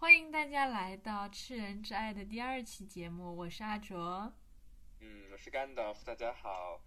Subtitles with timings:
[0.00, 4.32] 欢迎大家来到《赤人之爱》的第二期节目，我是阿卓。
[5.00, 6.82] 嗯，我是甘道夫，大家好，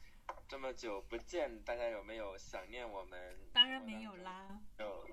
[0.48, 3.38] 这么久不见，大家有没有想念我们？
[3.54, 4.60] 当然没有啦。
[4.80, 5.08] 有。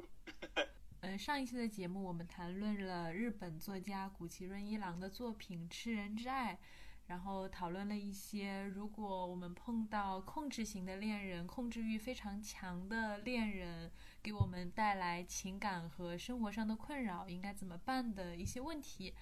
[1.03, 6.55] 嗯，上一期的节目我们谈论了日本作家谷崎润一郎的作品《赤人之爱》。
[7.11, 13.91] 然后讨论了一些，如果我们碰到控制型的恋人，控制欲非常强的恋人，
[14.23, 19.13] 给我们带来情感和生活上的困扰，应该怎么办的一些问题。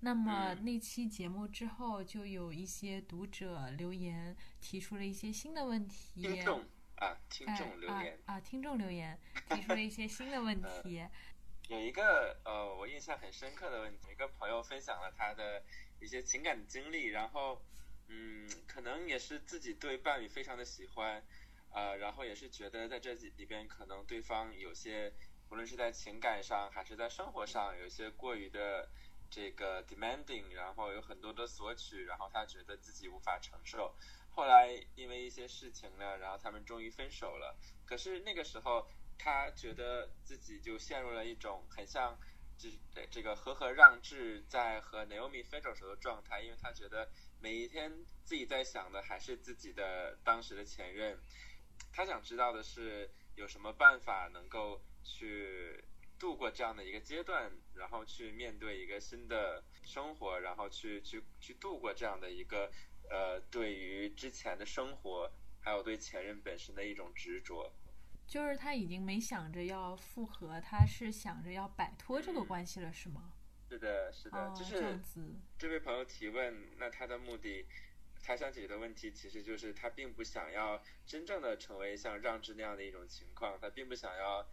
[0.00, 6.20] 那么那期节目之后，就有一些读者留言，提出了一些新的问题。
[6.20, 6.62] 听众
[6.96, 9.18] 啊，听众留言啊，听众留言
[9.48, 11.02] 提出了一些新的问 题。
[11.68, 15.62] 有一个呃，我印象很深刻的问题，一个朋友分享了他的。
[16.00, 17.60] 一些情感的经历，然后，
[18.08, 21.22] 嗯，可能也是自己对伴侣非常的喜欢，
[21.72, 25.12] 呃，然后也是觉得在这里边可能对方有些，
[25.50, 28.88] 无论是在情感上还是在生活上，有些过于的
[29.30, 33.94] 这个 demanding，然后有很多的索取，然后他觉得自己无法承受。
[34.30, 37.58] 后来因为一些事情呢，然后他们终于分手了。
[37.84, 38.86] 可是那个时候，
[39.18, 42.16] 他觉得自己就陷入了一种很像。
[42.58, 47.08] 这对这个和和让智在和 Naomi 分手时候的状态，因为他觉得
[47.40, 51.18] 每一天自己在想的还是自己的当时的前任，
[51.92, 55.84] 他想知道的是有什么办法能够去
[56.18, 62.70] 度过这样的一个阶段，然后去面对一个新的生活，然后去去去度过这样的一个
[63.08, 67.72] 呃对于之前的生活还有对前任本身的一种执着。
[68.28, 73.32] 就是他已经没想着要复合，他是想着要摆脱这个关系了，是吗？
[73.70, 75.00] 是的，是的，就是
[75.58, 77.66] 这位朋友提问，那他的目的，
[78.22, 84.46] 他想解决的问题，其实就是他并不想要真正的成为像让智那样的一种情况，他并不想要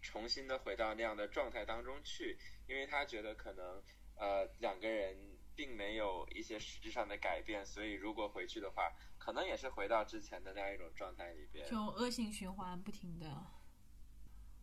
[0.00, 2.38] 重新的回到那样的状态当中去，
[2.68, 3.82] 因为他觉得可能
[4.14, 5.16] 呃两个人
[5.56, 8.92] 并没有一些实质上的改变，所以如果回去的话。
[9.26, 13.26] 可能也是回到之前的那样一种状态里边，就恶性循环不停的。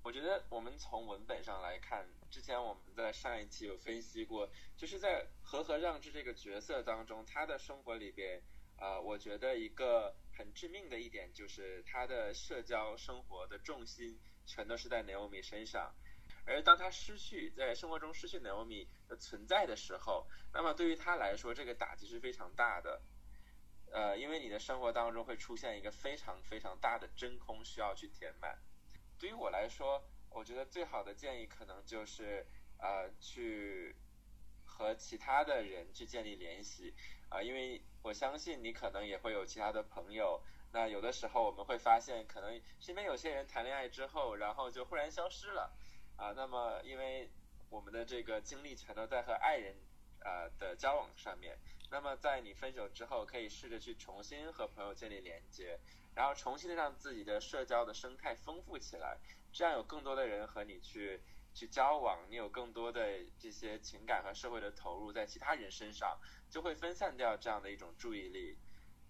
[0.01, 8.41] 我觉得我们从文本上来看，之前我们在上一期有分析过，就是在和和让之这个角色当中，他的生活里边，
[8.77, 15.93] 啊，我觉得一个很致命的一点就是他的社交生活的重心全都是在 Naomi 身上，
[16.45, 23.01] 而当他失去在生活中失去 Naomi 的存在的时候，那么对于他来说，这个打击是非常大的。
[23.93, 28.57] 呃，因为你的生活当中会出现一个非常非常大的真空需要去填满。
[29.19, 32.43] 对于我来说，我觉得最好的建议可能就是
[32.79, 33.95] 呃去
[34.65, 36.95] 和其他的人去建立联系
[37.29, 40.41] 啊，因为我相信你可能也会有其他的朋友。
[40.71, 45.71] 那有的时候我们会发现，可能身边有些人谈恋爱之后，然后就忽然消失了
[46.17, 46.33] 啊。
[46.35, 47.29] 那么因为
[47.69, 49.75] 我们的这个精力全都在和爱人
[50.23, 51.55] 啊的交往上面。
[51.93, 55.79] 那么在你分手之后，可以试着去重新和朋友建立连接，
[56.15, 59.19] 然后重新的让自己的社交的生态丰富起来，
[59.51, 61.21] 这样有更多的人和你去
[61.53, 68.57] 去交往，你有更多的这些情感和社会的投入在其他人身上，就会分散掉这样的一种注意力。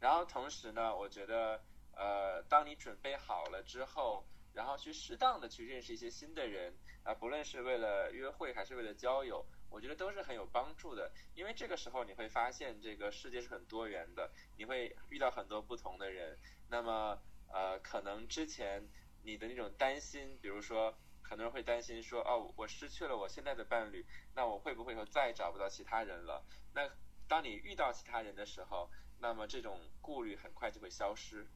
[0.02, 1.64] 然后同时呢，我觉得，
[1.96, 9.46] 呃，当你准备好了之后，然后去适当的去认识一些新的人，啊，不论是为了约会还是为了交友。
[9.74, 16.38] 我觉得都是很有帮助的，因为这个时候你会发现这个世界是很多元的，你会遇到很多不同的人。
[16.70, 17.20] 那么，
[17.52, 18.88] 呃，可能之前
[19.24, 26.46] 你的那种担心，比如说很多人会担心说，哦，我失去了我现在的伴侣，那我会不会说再也找不到其他人了？
[26.76, 26.88] 那
[27.28, 31.48] 当你遇到其他人的时候，那么这种顾虑很快就会消失。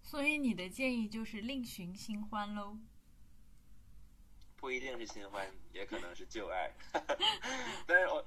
[0.00, 2.78] 所以你的建议就是另寻新欢喽。
[4.62, 6.70] 不一定是新欢，也可能是旧爱。
[7.84, 8.24] 但是我，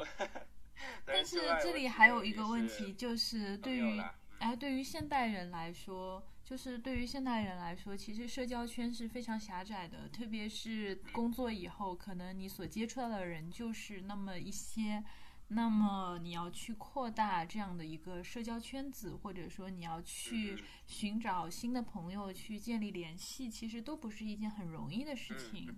[1.06, 4.02] 但是这里还有一个问题，就是对于
[4.40, 15.02] 哎，对于现代人来说，就是对于现代人来说，其实社交圈是非常狭窄的，特别是工作以后，可能你所接触到的人就是那么一些，
[15.48, 25.74] 那么你要去扩大这样的一个社交圈子，或者说你要去寻找新的朋友去建立联系，其实都不是一件很容易的事情。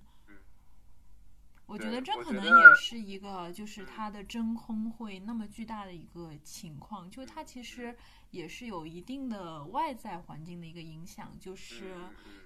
[1.68, 7.96] 我觉得这可能也是一个，就是它的真空会那么巨大的一个情况，就是它其实
[8.32, 11.94] 也是有一定的外在环境的一个影响，就是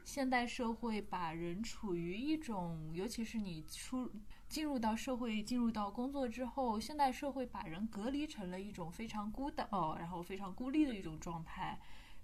[0.04, 4.12] 现代社会把人处于一种，尤其是你出
[4.50, 11.80] 进入到社会、进入到工作之后，现代社会把人隔离成了一种非常孤岛，然后非常孤立的一种状态。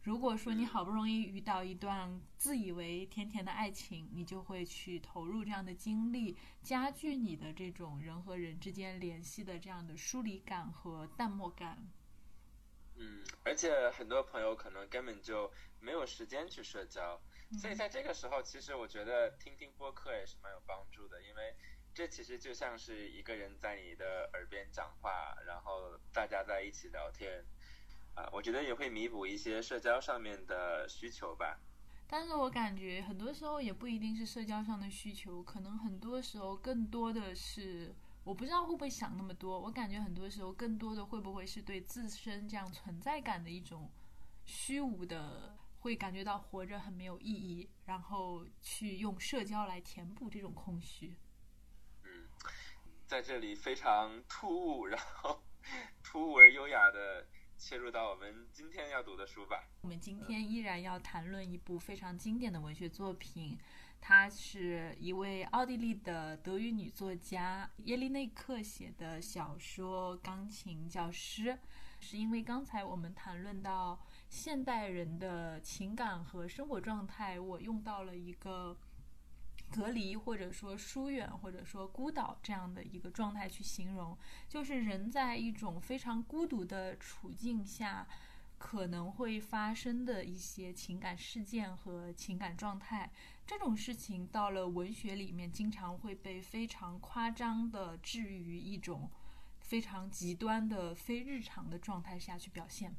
[0.07, 11.86] 如果说你好不容易遇到一段自以为甜甜的爱情，你就会去投入这样的精力，加剧你的这种人和人之间联系的这样的疏离感和淡漠感。
[12.95, 15.51] 嗯，而且很多朋友可能根本就
[15.81, 17.21] 没有时间去社交，
[17.60, 21.53] 所以在这个时候，其实我觉得听听播客也是蛮有帮助的，因为
[21.94, 27.44] 这其实就像是一个人在你的耳边讲话，然后大家在一起聊天，
[28.18, 31.60] 啊，我觉得也会弥补一些社交上面的需求吧。
[32.08, 37.96] 但是我感觉很多时候也不一定是社交上的需求，可能很多时候更多的是。
[38.24, 43.90] 我不知道会不会想那么多，我感觉很多时候更多的会不会是对自身这样存在感的一种
[44.46, 51.16] 虚无的，会感觉到活着很没有意义，然后去用社交来填补这种空虚。
[52.04, 52.28] 嗯，
[53.06, 55.42] 在这里非常突兀，然后
[56.04, 57.25] 突兀而优雅的
[57.57, 59.68] 切入到我们今天要读的书吧。
[59.81, 63.57] 我们今天依然要谈论一部非常经典的文学作品。
[64.00, 71.45] 它是一位奥地利的德语女作家耶利内克写的小说《钢琴教师》，
[72.00, 74.00] 是因为刚才我们谈论到
[74.30, 78.77] 现代人的情感和生活状态，我用到了一个
[79.72, 84.18] 隔离或者说疏远或者说孤岛这样的一个状态去形容，
[84.48, 88.08] 就是人在一种非常孤独的处境下。
[88.60, 93.12] 可能会发生的一些情感事件和情感状态，
[93.46, 99.12] 这种事情到了文学里面，经常会被非常夸张的置于一种
[99.60, 102.96] 非常极端的非日常的状态下去表现。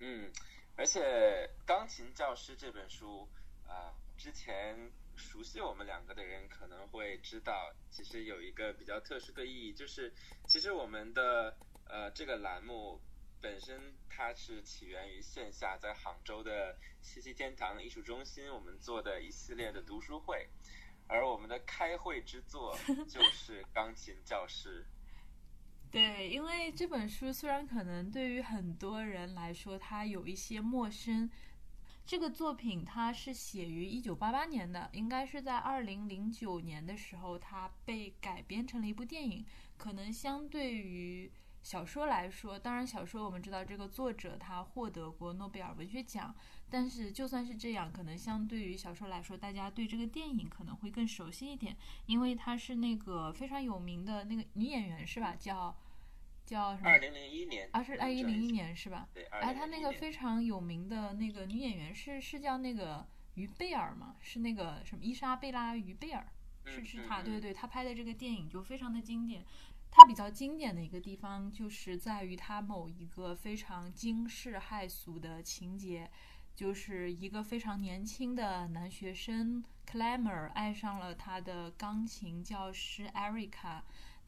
[0.00, 0.28] 嗯，
[0.74, 1.00] 而且
[1.64, 3.28] 《钢琴教师》这本书
[3.68, 10.12] 啊，之前熟悉我们两个的人可能会知道，其实有一个比较特殊的意义，就是
[10.48, 13.00] 其实我们的呃这个栏目。
[13.42, 20.46] 本身它是起源于线下，在杭州的西溪天堂艺术中心，我们做的一系列的读书会，
[21.08, 22.76] 而我们的开会之作
[23.08, 24.84] 就是《钢琴教室》。
[25.90, 31.30] 对，因为这本书虽然可能对于很多人来说它有一些陌生，
[32.10, 39.46] 这个作品它是写于一九八八年的，应该是在二零零九年的时候，它被改编成了一部电影，
[39.76, 41.30] 可能相对于。
[41.62, 46.34] 小说来说，当然小说我们知道这个作者他获得过诺贝尔文学奖，
[46.68, 55.36] 但是就算是这样，可能相对于小说来说，大家对这个电影可能会更熟悉一点，因为它是那个非常有名的那个女演员是吧？
[55.38, 55.76] 叫
[56.50, 56.90] 叫什么？
[56.90, 59.08] 二零零一年，啊是二零零一年是吧？
[59.14, 64.16] 对，哎，他那个非常有名的那个女演员是是叫那个于贝尔吗？
[64.18, 66.26] 是那个什么伊莎贝拉于贝尔？
[66.64, 69.44] 是是她，对对对，他拍的这个电影就非常的经典。
[69.92, 76.08] 它比较经典的一个地方，就是在于它某一个非常惊世骇俗的情节，
[76.54, 83.80] 就是一个非常年轻的男学生 Clemmer 爱上了他的钢琴教师 Erica，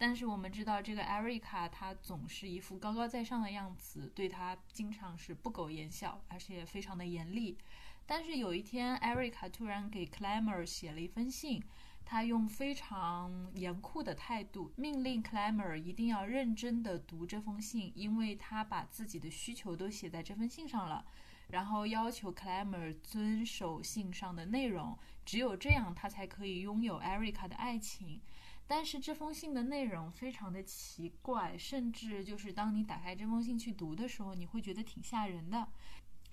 [0.03, 7.57] 但是我们知道这个艾瑞卡她总是一副高高在上的样子，对她经常是不苟言笑，而且非常的严厉。
[8.05, 11.63] 但是有一天艾瑞卡突然给 Clemmer 写了一封信。
[12.05, 21.07] 他用非常严酷的态度命令 Clemmer 一定要认真的读这封信，因为他把自己的需求都写在这封信上了，
[21.51, 28.21] 然后要求 Clemmer 遵守信上的内容，只有这样他才可以拥有 Erica 的爱情。
[28.67, 35.69] 但是这封信的内容非常的奇怪，甚至就是当你打开这封信去读的时候，你会觉得挺吓人的。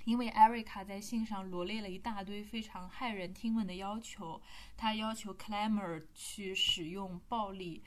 [0.05, 4.41] 因为艾瑞卡在信上罗列了一大堆非常骇人听闻的要求，
[4.77, 7.83] 他要求 Clemmer 去使用暴力，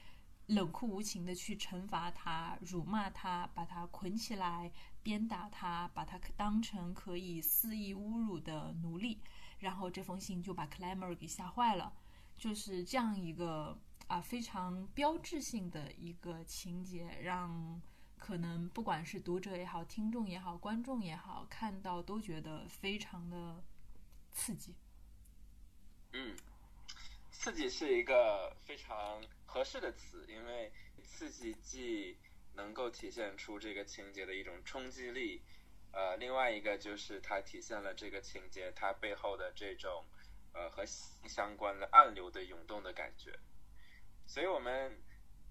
[0.47, 4.71] 冷酷无情的去惩罚他、辱骂他、把他捆起来、
[5.03, 9.19] 鞭打他、把他当成可以肆意侮辱的奴隶。
[9.61, 11.93] 然后这封信就把 Clemmer 给吓坏了，
[12.37, 17.81] 就是这样一个啊非常标志性的一个情节，让。
[18.19, 23.61] 可能不管是读者也好，听众也好，观众也好，看到都觉得非常的
[24.31, 24.77] 刺激。
[26.13, 26.37] 嗯，
[27.33, 32.17] 刺激是一个非常合适的词，因为刺激既
[32.55, 35.43] 能够体现出这个情节的一种冲击力，
[35.91, 40.05] 呃，另外一个就是它体现了这个情节它背后的这种
[40.53, 43.37] 呃和相关的暗流的涌动的感觉，
[44.33, 44.97] 所以我们。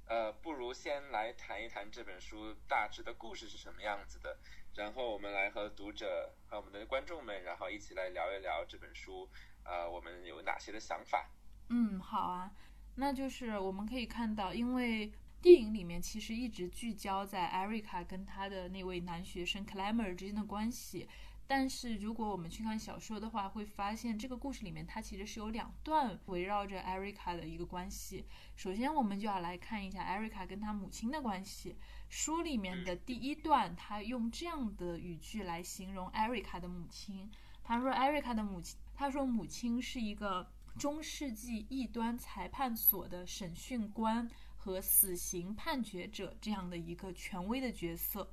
[0.08, 4.38] 呃，不如先来谈一谈这本书大致的故事是什么样子的，
[4.76, 9.30] 然后我们来和读者和我们的观众们，然后一起来聊一聊这本书，
[9.64, 11.30] 呃，我们有哪些的想法？
[11.70, 12.52] 嗯，好啊，
[12.96, 21.08] 那就是我们可以看到，因为电影里面其实一直聚焦在艾瑞卡跟他的那位男学生 Clemmer 之间的关系。
[21.52, 28.26] 但是如果我们去看小说的话，会发现这个故事里面它其实是有两段围绕着艾瑞卡的一个关系。
[28.56, 31.76] 首先，我们就要来看一下艾瑞卡跟她母亲的关系。
[32.08, 37.30] 书里面的第一段，他用这样的语句来形容艾瑞卡的母亲。
[37.66, 48.32] 他说：“艾瑞卡的母亲，他说母亲是一个中世纪异端裁判所的审讯官和死刑判决者这样的一个权威的角色。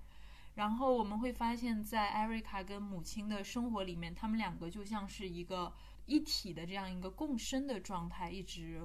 [0.58, 5.72] 然后我们会发现，在艾瑞卡跟母亲的生活里面，他们两个就像是一个
[6.04, 8.82] 一体的这样一个共生的状态，一直，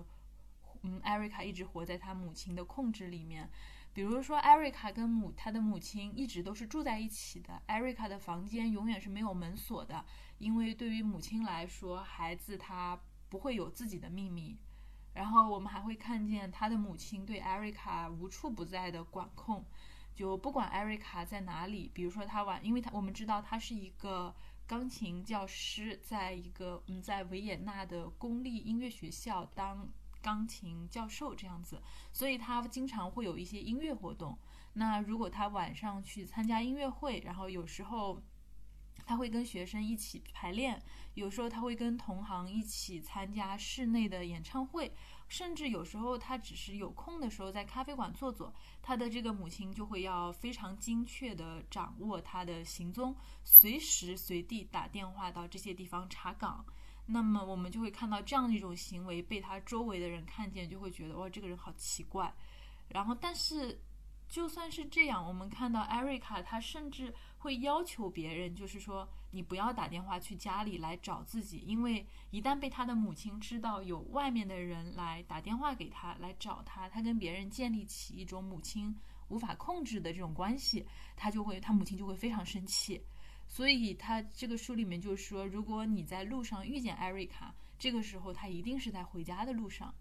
[0.84, 3.50] 嗯，艾瑞卡一直活在他母亲的控制里面。”
[3.92, 7.60] 比如说，艾瑞卡跟母她的母亲一直都是住在一起的。
[7.66, 10.06] 艾瑞卡的房间永远是没有门锁的，
[10.38, 13.00] 因为对于母亲来说，孩子他
[13.30, 14.58] 不会有自己的秘密。
[15.14, 19.64] 然后我们还会看见他的母亲对艾瑞卡无处不在的管控，
[20.16, 21.90] 就不管艾瑞卡在哪里。
[21.94, 24.36] 比如说他晚，因为他我们知道他是一个
[24.68, 29.90] 钢琴教师，在一个嗯在维也纳的公立音乐学校当。
[30.24, 34.40] 钢琴教授这样子，所以他经常会有一些音乐活动。
[34.72, 38.24] 那如果他晚上去参加音乐会，然后有时候
[39.06, 40.82] 他会跟学生一起排练，
[41.16, 44.96] 有时候他会跟同行一起参加室内的演唱会，
[45.34, 56.64] 甚至有时候他只是有空的时候在咖啡馆坐坐，他的这个母亲就会要非常精确的掌握他的行踪，随时随地打电话到这些地方查岗。
[57.08, 62.32] 那么我们就会看到这样的一种行为被他周围的人看见，就会觉得哇，这个人好奇怪。
[62.90, 63.82] 然后，但是
[64.30, 67.12] 就算是这样，我们看到艾瑞卡，他甚至
[67.44, 78.96] 会要求别人，就是说你不要打电话去家里来找自己，因为一旦被他的母亲知道有外面的人来打电话给他来找他，他跟别人建立起一种母亲
[79.28, 83.02] 无法控制的这种关系，他就会他母亲就会非常生气。
[83.46, 89.94] 所以他这个书里面就是说，如果你在路上遇见艾瑞卡，这个时候他一定是在回家的路上。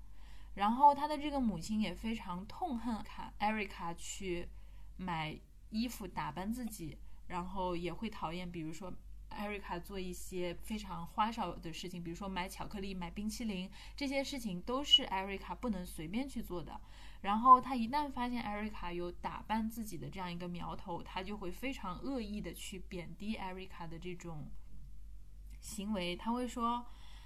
[0.54, 4.46] 然后他的这个母亲也非常痛恨卡艾瑞卡去
[4.96, 5.36] 买
[5.70, 6.96] 衣服打扮自己，
[7.32, 8.92] 然后也会讨厌，比如说
[9.30, 16.78] 艾瑞卡做一些非常花哨的事情，比如说买巧克力、买冰淇淋，这些事情都是艾瑞卡不能随便去做的。
[17.22, 24.50] 然后他一旦发现艾瑞卡有打扮自己的这样一个苗头，他就会非常恶意的去贬低艾瑞卡的这种
[25.58, 26.14] 行为。
[26.14, 26.84] 他会说：“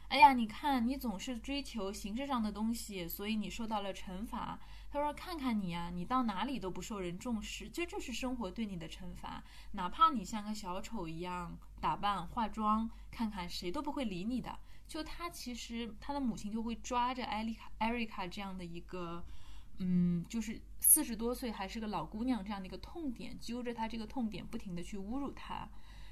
[0.08, 4.60] 哎呀，你看你总是追求形式上的东西，所以你受到了惩罚。”
[4.96, 9.42] 他说：“看看你呀，你到哪里都不受人重视，这就是生活对你的惩罚。
[9.72, 19.24] 哪怕你像个小丑一样打扮化妆，看看谁都不会理你的。”就他其实他的母亲就会抓着艾丽卡艾瑞卡这样的一个。
[19.78, 25.68] 嗯，就是四十多岁还是个老姑娘这样的一个痛点，揪着她这个痛点，不停的去侮辱她，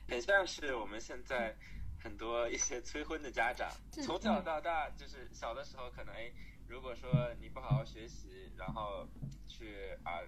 [0.07, 1.57] 很像是我们现在
[1.99, 3.71] 很多一些催婚的家长，
[4.05, 6.31] 从小到大就是小的时候可能哎，
[6.69, 9.07] 如果说你不好好学习，然后
[9.47, 10.21] 去啊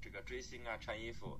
[0.00, 1.38] 这个追星啊穿衣服，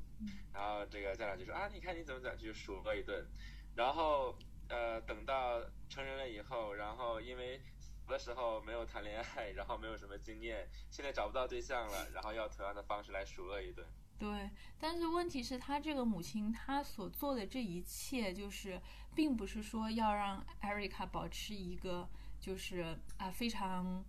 [0.52, 3.26] 然后这个家长就说啊你看你怎么怎么就数落一顿，
[3.74, 4.36] 然后
[4.68, 7.60] 呃等到成人了以后，然后因为。
[8.08, 13.86] 的时候没有谈恋爱，然后没有什么经验，现在找不到对象了，然后要同样的方式来数落一顿。
[14.18, 18.78] 对，但是问题是，他这个母亲，她所做的这一切，就是
[19.14, 22.06] 并不是说要让艾瑞卡保持一个，
[22.38, 24.04] 就是啊非常，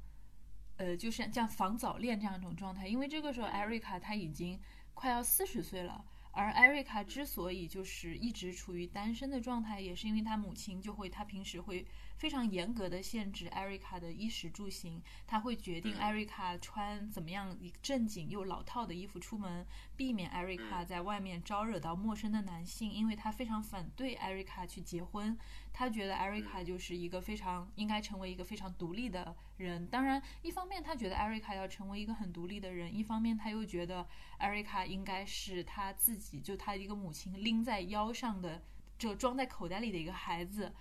[0.78, 4.60] 呃，就是像防早恋这样一种状态，因为这个时候艾瑞卡她已经
[4.94, 6.04] 快要四十岁了。
[6.32, 19.66] 而艾瑞卡之所以就是一直处于单身的状态，也是因为她母亲就会，她平时会非常严格的限制艾瑞卡的衣食住行，他会决定艾瑞卡穿怎么样正经又老套的衣服出门，
[19.98, 25.38] 避免艾瑞卡在外面招惹到陌生的男性，因为他非常反对艾瑞卡去结婚，
[25.74, 29.36] 他觉得艾瑞卡就是一个非常应该成为一个非常独立的。
[29.58, 38.62] 人当然，一方面他觉得艾瑞卡要成为一个很独立的人，一方面他又觉得艾瑞卡应该是他自己，就他一个母亲拎在腰上的，
[38.98, 40.74] 就装在口袋里的一个孩子。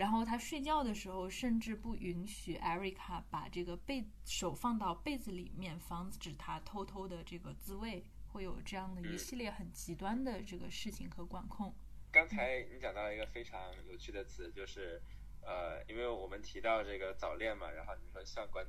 [0.00, 11.74] 然后他睡觉的时候，甚至不允许艾瑞卡把这个被手放到被子里面，防止他偷偷的这个自慰，会有这样的一系列很极端的这个事情和管控。
[12.10, 15.02] 刚才你讲到了一个非常有趣的词，就是。
[15.42, 18.62] 呃，因为我们提到这个早恋嘛，然后你说像管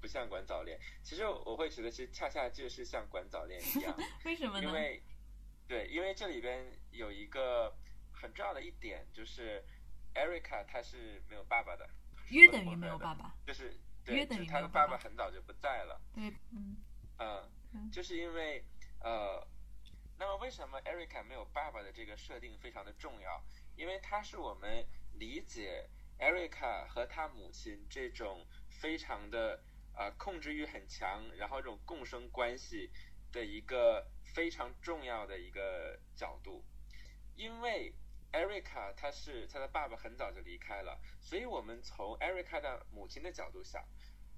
[0.00, 0.76] 不像管早恋？
[1.00, 3.96] 其实我会觉得，其实恰恰就是像管早恋一样。
[4.26, 4.66] 为什么呢？
[4.66, 5.00] 因为
[5.68, 7.72] 对，因为这里边有一个
[8.10, 9.64] 很重要的一点，就是
[10.18, 11.88] Erica 她是没有爸爸的，
[12.30, 13.72] 约等于没有爸爸，就是
[14.06, 16.00] 约等于他的爸爸很早就不在了。
[16.14, 16.76] 对，嗯
[17.18, 18.64] 嗯，就是因为
[19.00, 19.46] 呃，
[20.18, 23.42] 那么为什么 Erica 没有爸爸的这个设定非常的重要？
[23.76, 24.84] 因为它是我们
[25.14, 29.62] 理解 Erica 和他母亲这种非常的
[29.94, 32.90] 呃控制欲很强，然后这种共生关系
[33.30, 36.64] 的一个非常重要的一个角度。
[37.36, 37.94] 因为
[38.32, 43.82] Erica 他是他的爸爸很早就离开了，所以我们从 Erica 的母亲的角度想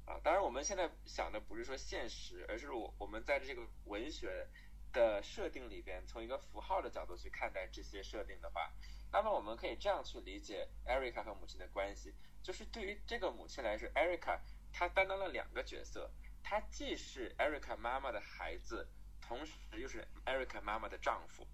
[0.07, 4.47] 啊，当然我们现在想的不是说现实，而是我我们在这个文学。
[4.93, 8.73] 的设定里边，从一个符号的角度去看待这些设定的话，
[9.13, 14.41] 那么我们可以这样去理解 Erica 和母亲的关系，就是对于这个母亲来说，Erica
[14.73, 16.11] 她担当了两个角色，
[16.43, 18.89] 她既是 Erica 妈妈的孩子，
[19.21, 21.47] 同时又是 Erica 妈妈的丈夫。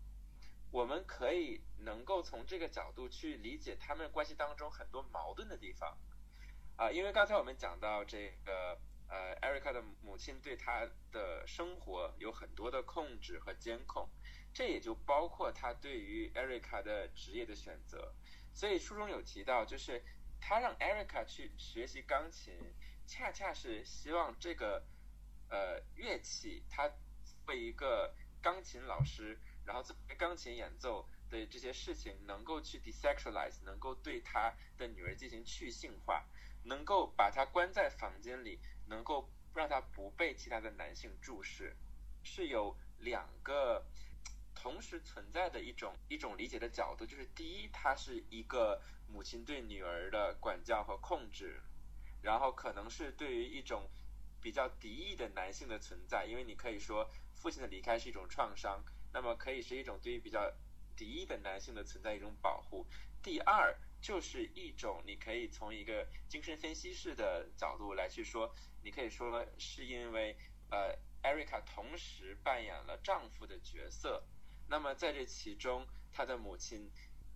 [0.71, 5.97] 我们可以能够从这个角度去理解他们关系当中很多矛盾的地方，
[6.77, 8.79] 啊，因为刚才我们讲到这个。
[9.09, 14.11] 呃，艾瑞卡的母亲对他的生活有很多的控制和监控，
[14.53, 18.13] 这也就包括他对于艾瑞卡的职业的选择。
[18.53, 20.03] 所以书中有提到，就是
[20.41, 22.59] 他让艾瑞卡去学习钢琴，
[23.07, 24.85] 恰恰是希望这个
[25.51, 26.91] 呃乐器，他
[27.47, 36.25] 为一个钢琴老师，然后作为钢琴演奏的这些事情，能够去 desexualize，能够对他的女儿进行去性化，
[36.63, 38.59] 能够把他关在房间里。
[38.89, 41.75] 能够让他不被其他的男性注视，
[42.23, 43.85] 是有两个
[44.55, 51.61] 同时存在的一种一种理解的角度，就是第一，他是一个母亲对女儿的管教和控制，
[52.23, 53.91] 然后可能是对于一种
[54.41, 60.53] 比较敌意的男性的存在，因为你可以说父亲的离开是一种创伤，那么可以是一种对于比较
[60.97, 62.87] 敌意的男性的存在一种保护。
[63.23, 63.77] 第二。
[63.99, 70.37] 就是一种，你可以从一个精神分析式的角度来去说，你可以说是因为
[70.71, 74.23] 呃，艾瑞卡同时扮演了丈夫的角色，
[74.69, 76.89] 那么在这其中，她的母亲，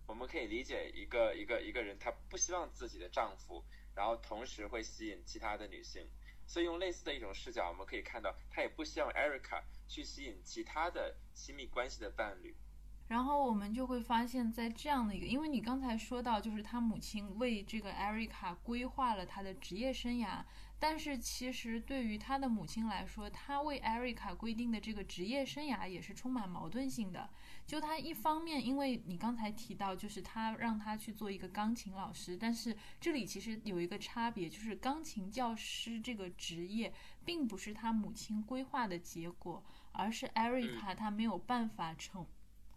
[0.07, 3.65] 我们可以理解一个一个一个人，她不希望自己的丈夫，
[3.95, 6.07] 然后同时会吸引其他的女性，
[6.47, 12.55] 所以用类似的一种视角，我们可以看到，她也不希望艾瑞卡去吸引其他的亲密关系的伴侣。
[13.09, 20.41] 然后我们就会发现，在这样的一个，因为你刚才说到，就是他母亲为这个艾瑞卡规划了他的职业生涯，
[20.79, 27.29] 但是其实对于他的母亲来说，他为艾瑞卡规定的这个职业生涯也是充满矛盾性的。
[27.67, 36.93] 就他一方面，因为你刚才提到，就是他让他去做一个钢琴老师，但是这里其实有一个差别，就是钢琴教师这个职业
[37.25, 42.25] 并不是他母亲规划的结果，而是艾瑞卡她没有办法成。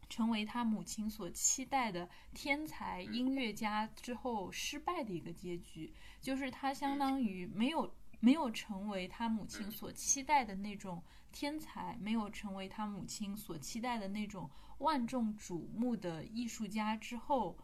[0.06, 14.48] 成为她母亲所期待的天才音乐家之后失败的一个结局，就是她相当于没有没有成为他母亲所期待的那种天才，没有成为他母亲所期待的那种
[14.78, 17.58] 万众瞩目的艺术家之后，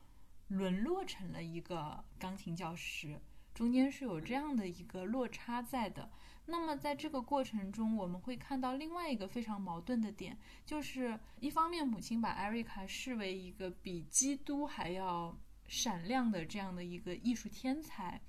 [0.48, 3.20] 沦落成了一个钢琴教师，
[3.54, 6.10] 中间是有这样的一个落差在的。
[6.50, 10.36] 那么在这个过程中，我们会看到另外一个非常矛盾的点，
[10.66, 18.20] 就是一方面母亲把艾瑞卡视为一个比基督还要闪亮的这样的一个艺术天才，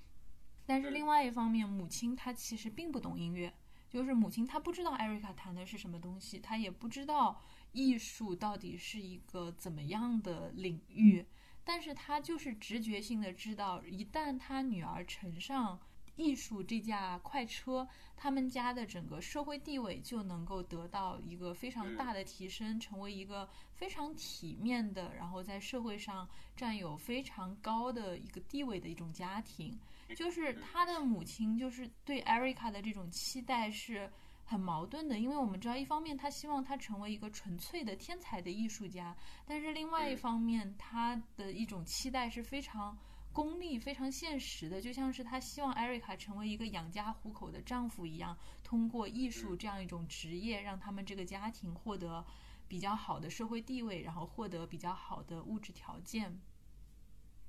[0.67, 3.51] 但是另外一方面，母亲她其实并不懂音乐，
[3.89, 11.25] 就是母亲她不知道艾瑞卡弹的是什么东西，她也不知道艺术到底是一个怎么样的领域，
[11.63, 15.79] 但是她就是直觉性的知道，一旦她女儿乘上。
[16.15, 29.78] 艺术这架快车，他们家的整个社会地位就能够得到一个非常大的提升，成为一个非常体面的，然后在社会上占有非常高的一个地位的一种家庭。
[30.15, 34.12] 就是他的母亲，就是对艾瑞卡的这种期待是
[34.43, 42.97] 很矛盾的，因为我们知道，一方面他希望他成为一个纯粹的天才的艺术家，但是另外一方面，他的一种期待是非常。
[43.34, 52.26] 功利非常现实的，就像是他希望艾瑞卡成为一个养家糊口的丈夫一样，通过艺术这样一种职业，让他们这个家庭获得
[52.67, 56.39] 比较好的社会地位，然后获得比较好的物质条件。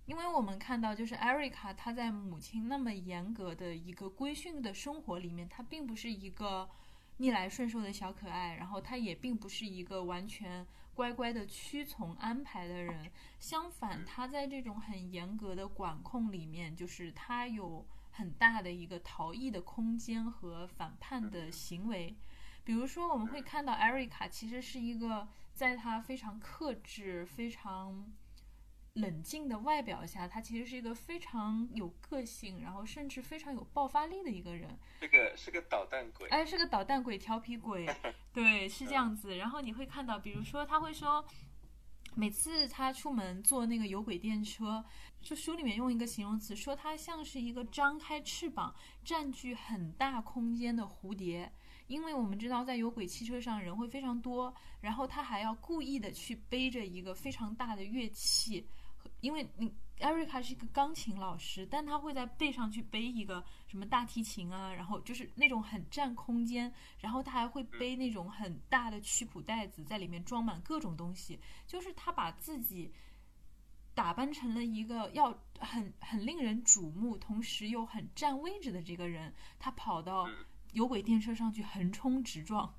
[0.07, 6.69] 因为我们看到，就是艾瑞卡她在母亲那么严格的一个规训的生活里面，她并不是一个
[7.17, 10.65] 逆来顺受的小可爱，然后她也并不是一个完全。
[10.95, 22.15] 乖乖的屈从安排的人，相反，他在这种很严格的管控里面，就是他有很大的一个逃逸的空间和反叛的行为。
[22.65, 28.13] 比如说，我们会看到艾瑞卡其实是一个，在他非常克制、非常
[28.95, 34.69] 冷静的外表下，他其实是一个非常有个性，然后甚至非常有爆发力的一个人。
[35.01, 37.89] 是个是个捣蛋鬼，哎，是个捣蛋鬼、调皮鬼，
[38.35, 39.35] 对，是这样子。
[39.37, 41.25] 然后你会看到，比如说他会说，
[42.15, 44.85] 每次他出门坐那个有轨电车，
[45.23, 51.51] 就书里面用一个形容词说，他像是一个张开翅膀、占据很大空间的蝴蝶。
[51.89, 58.67] 因为我们知道，在有轨汽车上人会非常多，然后他还要故意的去背着一个非常大的乐器。
[59.23, 72.93] 因为你艾瑞卡是一个钢琴老师，但他会在背上去背一个什么大提琴啊，然后就是那种很占空间，然后他还会背那种很大的曲谱袋子，在里面装满各种东西，就是他把自己
[73.95, 80.29] 打扮成了一个要很很令人瞩目，同时又很占位置的这个人，他跑到
[80.73, 82.75] 有轨电车上去横冲直撞。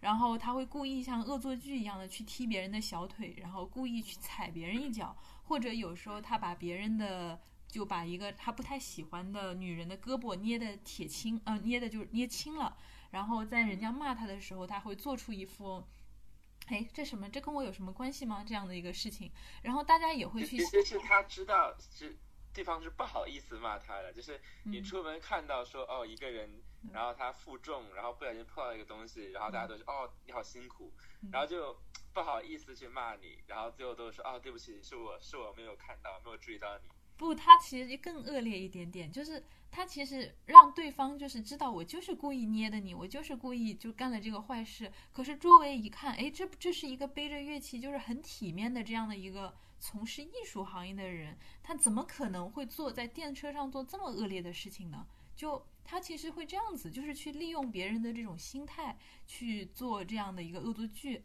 [0.00, 12.76] 然后他会故意像恶作剧一样的去踢别人的小腿，然后故意去踩别人一脚，或者有时候他把别人的就把一个他不太喜欢的女人的胳膊捏的铁青，呃，捏的就是捏青了。
[13.10, 15.86] 然后在人家骂他的时候，他会做出一副，
[16.66, 17.28] 哎，这什么？
[17.28, 18.44] 这跟我有什么关系吗？
[18.46, 19.30] 这样的一个事情。
[19.62, 20.56] 然后大家也会去。
[20.58, 22.16] 其实是他知道是
[22.54, 26.62] 对方是不好意思骂他的，就是你出门看到说哦一个人。
[26.92, 30.92] 然后他负重，然后不小心碰到一个东西，然后大家都说哦你好辛苦，
[31.30, 31.78] 然后就
[32.12, 36.88] 不好意思去骂你，然后最后都说哦对不起，是我是我没有看到，没有注意到你。
[37.16, 44.92] 不，他其实更恶劣一点点，就是他其实让对方就是知道我就是故意捏的你，我就是故意就干了这个坏事。
[45.12, 55.06] 可是周围一看，哎，这这是一个背着乐器就是很体面的这样的一个从事艺术行业的人，他怎么可能会坐在电车上做这么恶劣的事情呢？
[55.36, 55.66] 就。
[55.84, 58.96] 他其实会这样子，就是去利用别人的这种心态
[59.26, 61.20] 去做这样的一个恶作剧，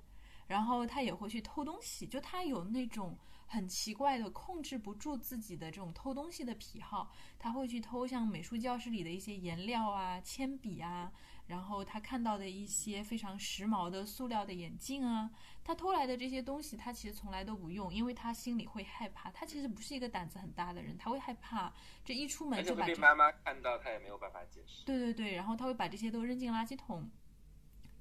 [0.47, 11.11] 然后他也会去偷东西，就他有那种很奇怪的控制不住自己的这种偷东西的癖好，他会去偷像美术教室里的一些颜料啊、铅笔啊。
[11.47, 15.31] 然后他看到的一些非常时髦的塑料的眼镜啊，
[15.63, 19.31] 他偷来的这些东西，他其实从来都不用，因为他心里会害怕。
[19.31, 24.83] 他其实不是一个胆子很大的人，他会害怕这一出门就把被妈妈看到，他也没有办法解释。
[24.85, 27.09] 对对对，然后他会把这些都扔进垃圾桶。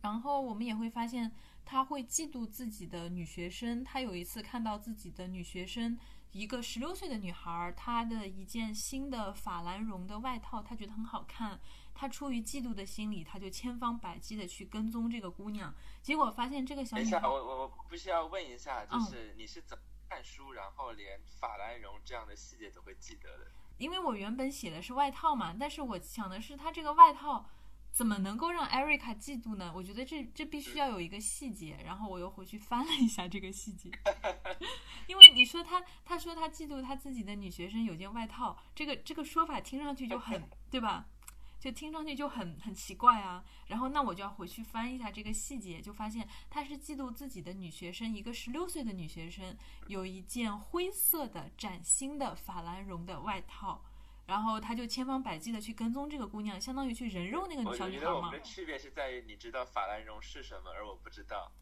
[0.03, 1.31] 然后我们也会发现，
[1.67, 3.85] 他会嫉妒自己的女学生。
[3.85, 5.99] 他有一次看到自己的女学生。
[6.33, 11.59] 一个十六岁的女孩，她的一件新的法兰绒的外套，他觉得很好看。
[11.95, 15.75] 他出于嫉妒的心理，他就千方百计的去跟踪这个姑娘。
[16.03, 23.47] 结果发现这个小女孩，我我我不需要问一下，就是你是怎么看书，然后连法兰绒这样的细节都会记得的？
[23.79, 27.49] 因为我原本写的是外套嘛，但是我想的是他这个外套。
[27.97, 29.73] 怎么能够让艾瑞卡嫉妒呢？
[29.75, 33.91] 我觉得这这必须要有一个细节，然后我又回去翻了一下这个细节，
[35.09, 41.07] 因为你说他他说他嫉妒他自己的女学生有件外套，这个这个说法听上去就很对吧？
[41.59, 43.43] 就听上去就很很奇怪啊。
[43.69, 49.57] 然后那我就要回去翻一下这个细节，就发现他是嫉妒自己的女学生，一个十六岁的女学生
[49.87, 53.83] 有一件灰色的崭新的法兰绒的外套。
[54.27, 58.11] 然后他就千方百计的去跟踪这个姑娘，相当于去人肉那个小女孩嘛。
[58.11, 61.53] 我觉得我们的区别是在于你知道法兰绒是什么，而我不知道。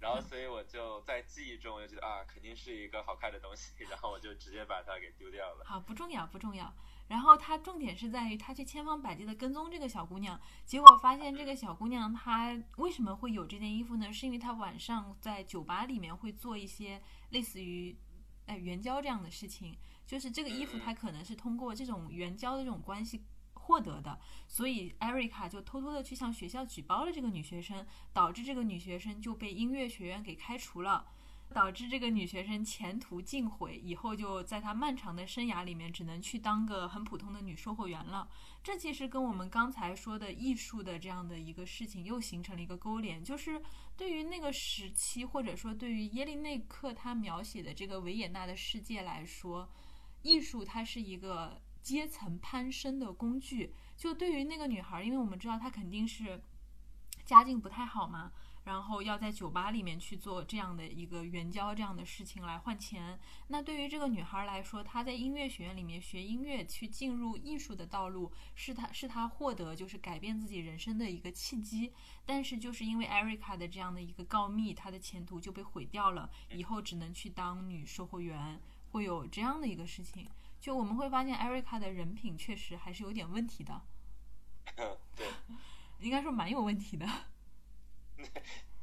[0.00, 5.64] 然后所以我就在记忆中我就觉得啊，肯定是一个好看的东西， 然后我就直接把它给丢掉了。
[5.64, 6.74] 好，不重要，不重要。
[7.08, 14.12] 然后他重点是在于他去千方百计的跟踪这个小姑娘，结果发现这个小姑娘她为什么会有这件衣服呢？
[14.12, 17.96] 是因为她晚上在酒吧里面会做一些类似于
[18.46, 19.76] 哎援交这样的事情。
[20.06, 23.22] 就是这个衣服，它可能是通过这种援交的这种关系
[23.54, 31.06] 获得的，所以艾瑞卡就偷偷的去向学校举报了这个女学生，导致这个女学生就被音乐学院给开除了，
[31.54, 38.28] 导致这个女学生前途尽毁，以后就在她漫长的生涯里面只能去当个很普通的女售货员了。
[38.62, 43.62] 这其实跟我们刚才说的艺术的这样的一个事情又形成了一个勾连，就是
[43.96, 49.70] 对于那个时期，或者说对于耶利内克他描写的这个维也纳的世界来说。
[50.24, 53.72] 艺术它是一个阶层攀升的工具。
[53.96, 56.42] 就对于那个女孩，因为我们知道她肯定是
[57.24, 58.32] 家境不太好嘛，
[58.64, 63.18] 然后要在酒吧里面去做这样的一个援交这样的事情来换钱。
[63.48, 71.92] 那对于这个女孩来说，她在音乐学院里面学音乐，去进入艺术的道路，是她是她获得就是改变自己人生的一个契机。
[72.26, 78.60] 但是就是因为艾瑞卡的这样的一个告密，她的前途就被毁掉了，以后只能去当女售货员。
[78.94, 80.24] 会有这样的一个事情，
[80.60, 83.82] 就我们会发现艾瑞卡的人品确实还是有点问题的。
[85.16, 85.26] 对，
[85.98, 87.04] 应该说蛮有问题的。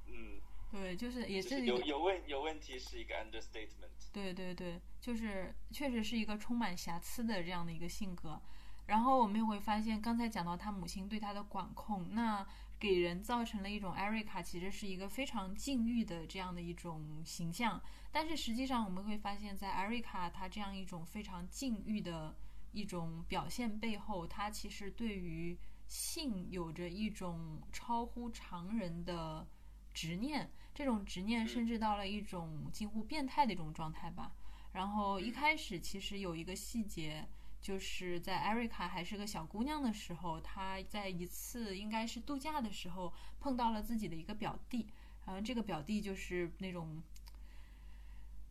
[0.07, 4.11] 嗯， 对，就是也是有有问有问题是一个 understatement。
[4.11, 8.41] 对对对，就是确实是一个充满瑕疵的这样的一个性格。
[8.87, 12.45] 然后我们也会发现，刚才讲到他母亲对他的管控，那
[12.77, 17.81] 给人造成了一种艾瑞卡其实是一个非常禁欲的这样的一种形象。
[18.11, 22.35] 但是实际上我们会发现，在艾瑞卡她这样一种非常禁欲的
[22.71, 29.47] 一种表现背后，她其实对于性有着一种超乎常人的
[29.93, 30.51] 执念。
[30.73, 34.31] 这种执念甚至到了一种近乎变态的一种状态吧。
[34.71, 37.27] 然后一开始其实有一个细节，
[37.61, 44.87] 就是在艾瑞卡还是个小姑娘的时候，她在一次应该是度假的时候碰到了自己的一个表弟，
[45.25, 47.03] 然后这个表弟就是那种，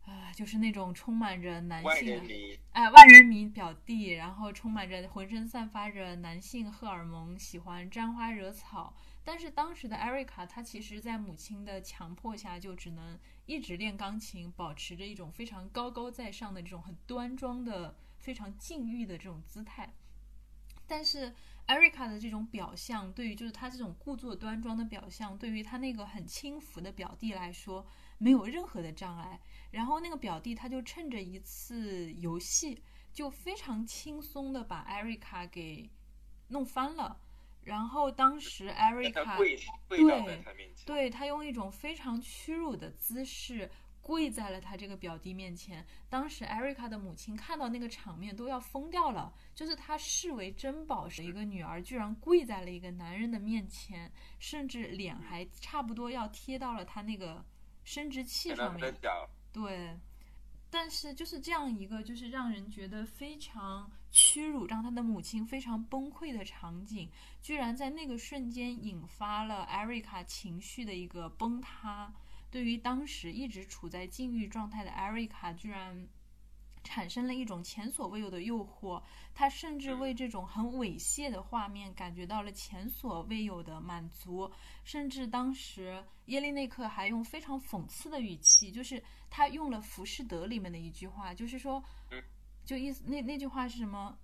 [0.05, 2.21] 啊，就是那种充满着男性
[2.71, 8.95] 哎万人迷表弟，然后充满着浑身散发着男性荷尔蒙，喜欢沾花惹草。
[9.23, 19.93] 但是当时的艾瑞卡，她其实，在母亲的强迫下，就只能一直练钢琴，保持着一种非常高高在上的这种很端庄的、非常禁欲的这种姿态。
[20.87, 21.33] 但是
[21.67, 27.85] 艾瑞卡的这种表象，对于就是她这种故作端庄的表象，对于她那个很轻浮的表弟来说，
[28.21, 29.39] 没有任何的障碍。
[29.71, 32.79] 然后那个表弟他就趁着一次游戏，
[33.11, 35.89] 就非常轻松的把艾瑞卡给
[36.49, 37.19] 弄翻了。
[37.63, 39.37] 然后当时艾瑞卡
[39.87, 40.43] 对
[40.85, 43.69] 对，他用一种非常屈辱的姿势
[44.01, 45.85] 跪在了他这个表弟面前。
[46.09, 57.45] 当时艾瑞卡的母亲看到那个场面都要疯掉了，就是她视为珍宝的一个女儿，居然跪在了一个男人的面前，甚至脸还差不多要贴到了他那个
[57.83, 58.93] 生殖器上面。
[59.51, 59.97] 对。
[60.69, 67.09] 但是就是这样一个，就是让人觉得非常屈辱，让他的母亲非常崩溃的场景，
[67.41, 72.13] 居然在那个瞬间引发了艾瑞卡情绪的一个崩塌。
[72.49, 76.07] 对于当时一直处在禁欲状态的艾瑞卡，居然。
[76.83, 79.01] 产生了一种前所未有的诱惑，
[79.33, 84.51] 他甚至为这种很猥亵的画面感觉到了前所未有的满足，
[84.83, 91.83] 甚至当时耶利内克还用非常讽刺的语气，就是他用了《浮士德》里面的一句话，就是说，
[92.65, 94.17] 就意思那那句话是什么？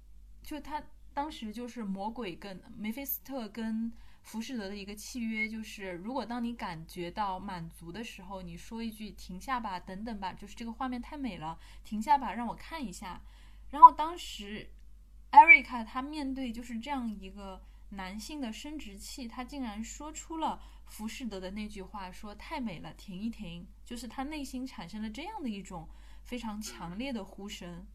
[0.43, 0.81] 就他
[1.13, 3.91] 当时就是魔鬼跟梅菲斯特跟。
[4.27, 13.21] 浮士德的一个契约就是，如果当你感觉到满足的时候，你说一句“停下吧，等等吧”，就是这个画面太美了，停下吧，让我看一下。
[13.69, 14.69] 然后当时，
[15.29, 25.87] 艾瑞卡她面对就是这样一个男性的生殖器，她竟然说出了浮士德的那句话，说“太美了，停一停”，就是她内心产生了这样的一种
[26.23, 27.87] 非常强烈的呼声。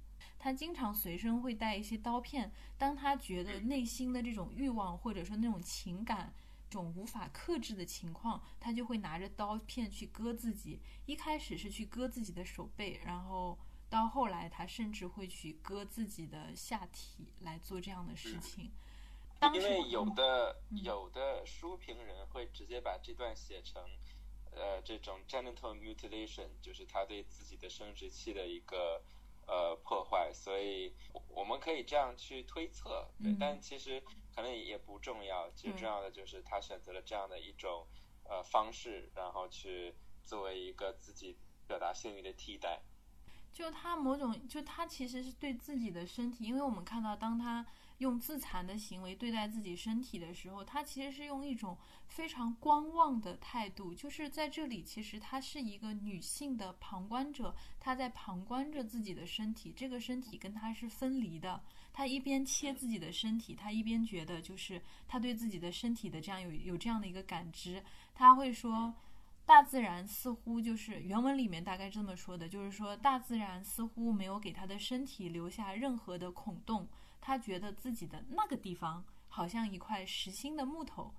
[0.43, 6.35] 他经常随身会带一些刀片，当他觉得内心的这种欲望或者说那种情感，
[6.69, 10.81] 这种无法克制的情况，他就会拿着刀片去割自己。
[11.07, 13.57] 一开始是去割自己的手背，然后
[13.89, 18.73] 到后来他甚至会去割自己的下体来做这样的事情。
[19.55, 23.81] 因为有的有的书评人会直接把这段写成，
[24.51, 29.01] 呃，这种 genital mutilation，就是他对自己的生殖器的一个。
[29.47, 30.95] 呃，破坏，所以
[31.29, 34.03] 我们可以这样去推测，对，但其实
[34.35, 35.51] 可能也不重要。
[35.51, 37.87] 其实重要的就是他选择了这样的一种
[38.25, 42.83] 呃方式，然后去作为一个自己表达性欲的替代。
[43.53, 47.67] 就他某种，就他其实是对自己的身体，因为我们看到当他。
[48.03, 61.63] 用自残的行为对待自己身体的时候，他其实是用一种非常观望的态度，就是在这里，其实她是一个女性的旁观者，她在旁观着自己的身体，这个身体跟她是分离的。
[61.93, 67.83] 她一边切自己的身体，她一边觉得就是她对自己的身体的这样有有这样的一个感知。
[68.15, 68.95] 他会说，
[69.47, 76.87] 大自然似乎就是原文里面大概这么说的，就是说大自然似乎没有给他的身体留下任何的孔洞。
[77.25, 81.15] 他觉得自己的那个地方好像一块实心的木头，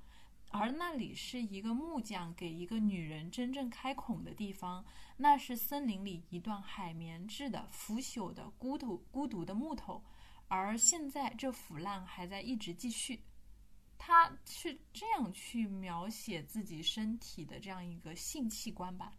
[0.52, 4.84] 而那里是一个木匠给一个女人真正开孔的地方。
[5.16, 10.04] 那是森林里一段海绵质的腐朽的孤独孤独的木头，
[10.50, 13.24] 而现在这腐烂还在一直继续。
[13.98, 19.13] 他是这样去描写自己身体的这样一个性器官吧？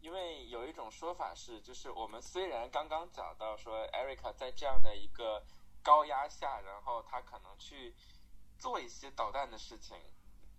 [0.00, 5.42] 因为有一种说法是，就是我们虽然刚刚讲到说艾瑞卡在这样的一个。
[5.82, 7.94] 高压下，然后他可能去
[8.58, 9.96] 做一些捣蛋的事情，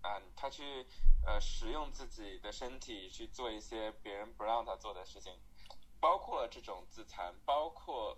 [0.01, 0.88] 啊，他去
[1.25, 5.34] 呃使用自己的身体去做一些别人不让他做的事情，
[5.99, 8.17] 包括这种自残，包括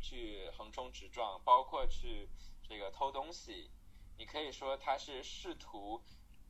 [0.00, 2.28] 去横冲直撞，包括去
[2.68, 3.70] 这个偷东西。
[4.16, 6.00] 你可以说他是试图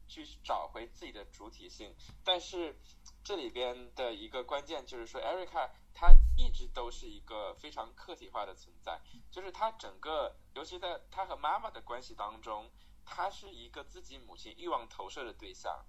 [0.07, 2.79] 去找回自己的主体性，但是
[3.25, 12.71] 这里边的一个关键就是说，Erica 她一直都是一个非常客体化的存在，就是她整个，尤其在她和妈妈的关系当中，
[13.03, 15.87] 她是一个自己母亲欲望投射的对象，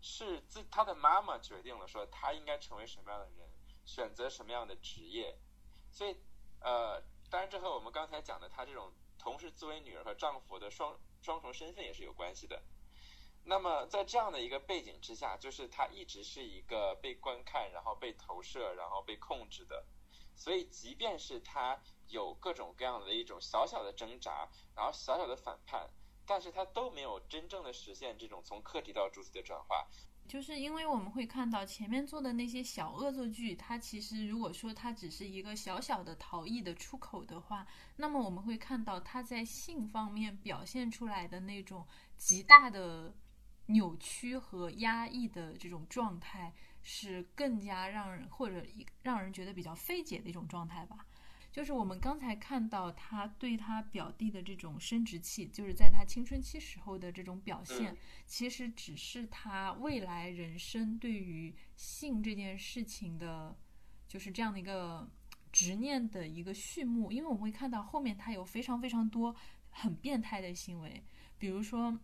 [0.00, 3.50] 是自她的妈妈决定了说她应该成为什么样的人，
[3.84, 5.36] 选择什么样的职业，
[5.90, 6.16] 所以，
[6.60, 12.62] 呃，当然这和我们刚才讲的她这种同时作为女儿和丈夫的双双重身份也是有关系的。
[13.50, 19.86] 那么在这样的一个背景之下，就是他一直是一个被观看，然后被投射，然后被控制的。
[20.36, 25.88] 所以，即便是他有各种各样的一种小小的挣扎，然后小小的反叛，
[26.26, 29.88] 但是他都没有真正的实现这种从客体到主体的转化。
[30.28, 41.86] 就是因为我们会看到前面做的那些小恶作剧，它其实如果说它只是一个小小的逃逸的出口的话，那么我们会看到他在性方面表现出来的那种
[42.18, 43.14] 极大的。
[43.68, 46.52] 扭曲和压抑的这种状态
[46.82, 48.64] 是更加让人或者
[49.02, 51.06] 让人觉得比较费解的一种状态吧。
[51.50, 63.56] 就是我们刚才看到他对他表弟的这种生殖器，就是在他青春期时候的这种表现，其实只是他未来人生对于性这件事情的，
[64.06, 65.10] 就是这样的一个
[65.50, 67.10] 执念的一个序幕。
[67.10, 69.34] 因为我们会看到后面他有非常非常多
[69.70, 71.02] 很变态的行为，
[71.38, 71.98] 比如说。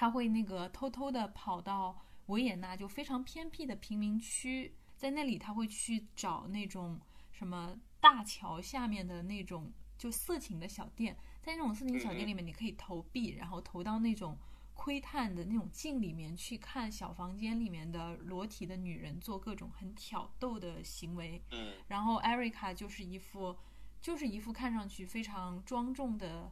[0.00, 1.94] 他会那个偷偷的跑到
[2.28, 6.98] 维也纳就非常偏僻的贫民区，在那里他会去找那种
[7.30, 14.38] 什么大桥下面的那种就色情的小店，在那种色情小店里面，你可以投币，然后投到那种
[14.72, 21.42] 窥探的那种镜里面去看小房间里面的裸体的女人做各种很挑逗的行为。
[21.50, 23.54] 嗯，然后艾瑞卡就是一副
[24.00, 26.50] 就是一副看上去非常庄重的。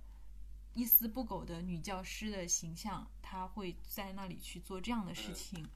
[0.75, 5.67] 一丝不苟的女教师的形象，她会在那里去做这样的事情，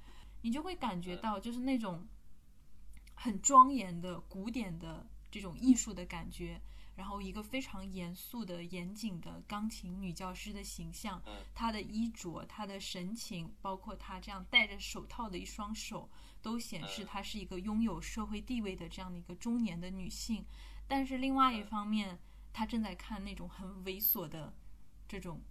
[0.43, 2.07] 你就会感觉到就是那种
[3.15, 6.61] 很庄严的古典的这种艺术的感觉，
[6.95, 11.21] 然后一个非常严肃的严谨的钢琴女教师的形象，
[11.53, 16.09] 她的衣着、她的神情，包括她这样戴着手套的一双手，
[16.41, 20.45] 都显示她是一个拥有社会地位的这样的一个中年的女性。
[20.87, 22.21] 但是另外一方面，
[22.53, 24.55] 她正在看那种很猥琐的。
[25.12, 25.42] 这种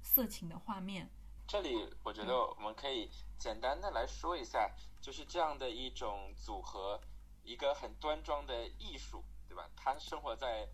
[0.00, 1.10] 色情的画面，
[1.46, 6.98] 这里我觉得我们可以简单的来说一下，就是这样的一种组合，
[7.44, 9.68] 一个很端庄的艺术，对吧？
[9.76, 10.66] 他生活在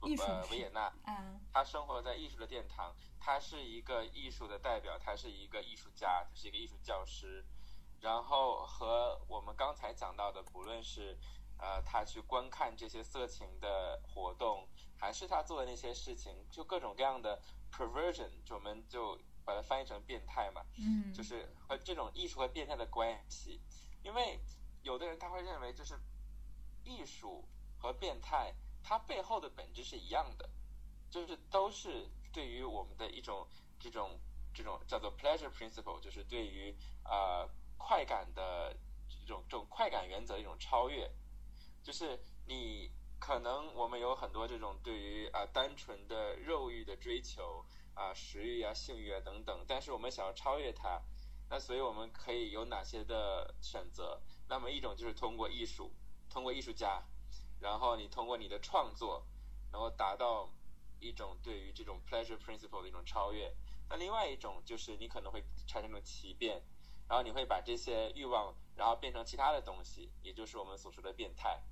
[0.00, 7.44] 呃维也纳，嗯，他生活在艺术的殿堂，他是一个艺术的代表，他是一个艺术家，他是一个艺术教师，
[8.00, 11.18] 然后和我们刚才讲到的，不论是
[11.58, 14.68] 呃他去观看这些色情的活动。
[15.00, 23.60] 还是他做的那些事情，就各种各样的 perversion，就我们就把它翻译成变态嘛，嗯，就是和这种艺术和变态的关系。
[24.02, 24.40] 因为
[24.82, 25.98] 有的人他会认为，就是
[26.82, 27.44] 艺术
[27.78, 30.50] 和变态，它背后的本质是一样的，
[31.08, 33.46] 就是都是对于我们的一种
[33.78, 34.18] 这种
[34.52, 38.76] 这种叫做 pleasure principle，就是对于啊快感的
[39.08, 41.08] 这种这种快感原则的一种超越，
[41.84, 42.90] 就是你。
[43.18, 51.02] 可能我们有很多这种对于啊单纯的肉欲的追求啊食欲啊性欲啊等等，但是我们想要超越它，
[51.50, 54.20] 那所以我们可以有哪些的选择？
[54.48, 55.92] 那么一种就是通过艺术，
[56.30, 57.02] 通过艺术家，
[57.60, 59.26] 然后你通过你的创作，
[59.72, 60.48] 能够达到
[61.00, 63.54] 一种对于这种 pleasure principle 的一种超越。
[63.90, 66.62] 那另外一种就是你可能会产生一种奇变，
[67.08, 71.62] 然后你会把这些欲望然后变成其他的东西，也就是我们所说的变态。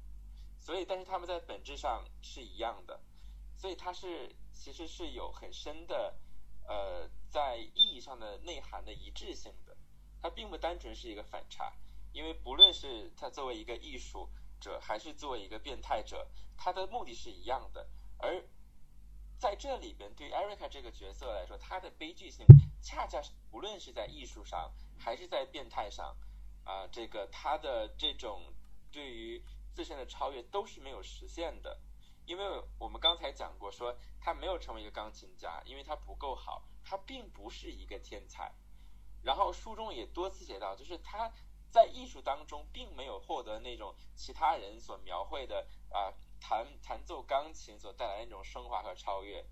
[0.67, 3.01] 所以，但是他们在本质上是一样的，
[3.57, 6.19] 所以它是其实是有很深的，
[6.67, 9.77] 呃，在意义上的内涵的一致性的。
[10.21, 11.73] 它并不单纯是一个反差，
[12.13, 14.29] 因为不论是他作为一个艺术
[14.61, 17.89] 者，还是作为一个变态者，他的目的是一样的。
[18.19, 18.45] 而
[19.39, 22.45] 在这里边，对 Erica 这个角色来说，他的悲剧性
[22.83, 26.17] 恰恰是无论是在艺术上，还是在变态上，
[26.65, 28.53] 啊，这个他的这种
[28.91, 29.41] 对于。
[29.77, 31.79] 自身的超越都是没有实现的，
[32.25, 32.45] 因为
[32.79, 38.51] 我们刚才讲过，说他没有成为一个钢琴家，因为他不够好，他并不是一个天才。
[39.22, 41.31] 然后书中也多次写到，就是他
[41.70, 46.11] 在艺术当中并没有获得那种其他人所描绘的啊
[46.41, 49.45] 弹弹奏钢琴所带来的那种升华和超越。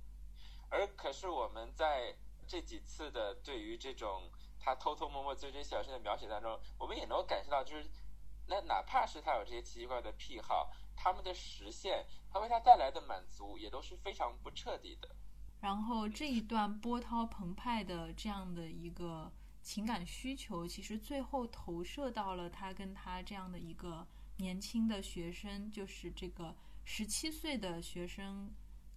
[0.71, 2.17] 而可是我们在
[2.47, 7.87] 这几次的对于这种他偷偷摸摸追追小生的描写当中，我们也能够感受到，就是。
[8.47, 15.09] 那哪怕是他有这些奇奇怪的癖好，他们的实现，他为他带来的满足也都是非常不彻底的。
[15.61, 19.33] 然后这一段波涛澎湃的这样的一个
[19.63, 28.53] 情感需求，其实最后投射到了他跟他这样的一个年轻的学生，就是这个十七岁的学生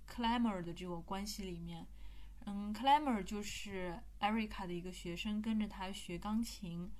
[0.09, 1.87] Clamor 的这个关系里面。
[2.45, 6.91] 嗯，Clamor 就是艾瑞卡的一个学生，跟着他学钢琴，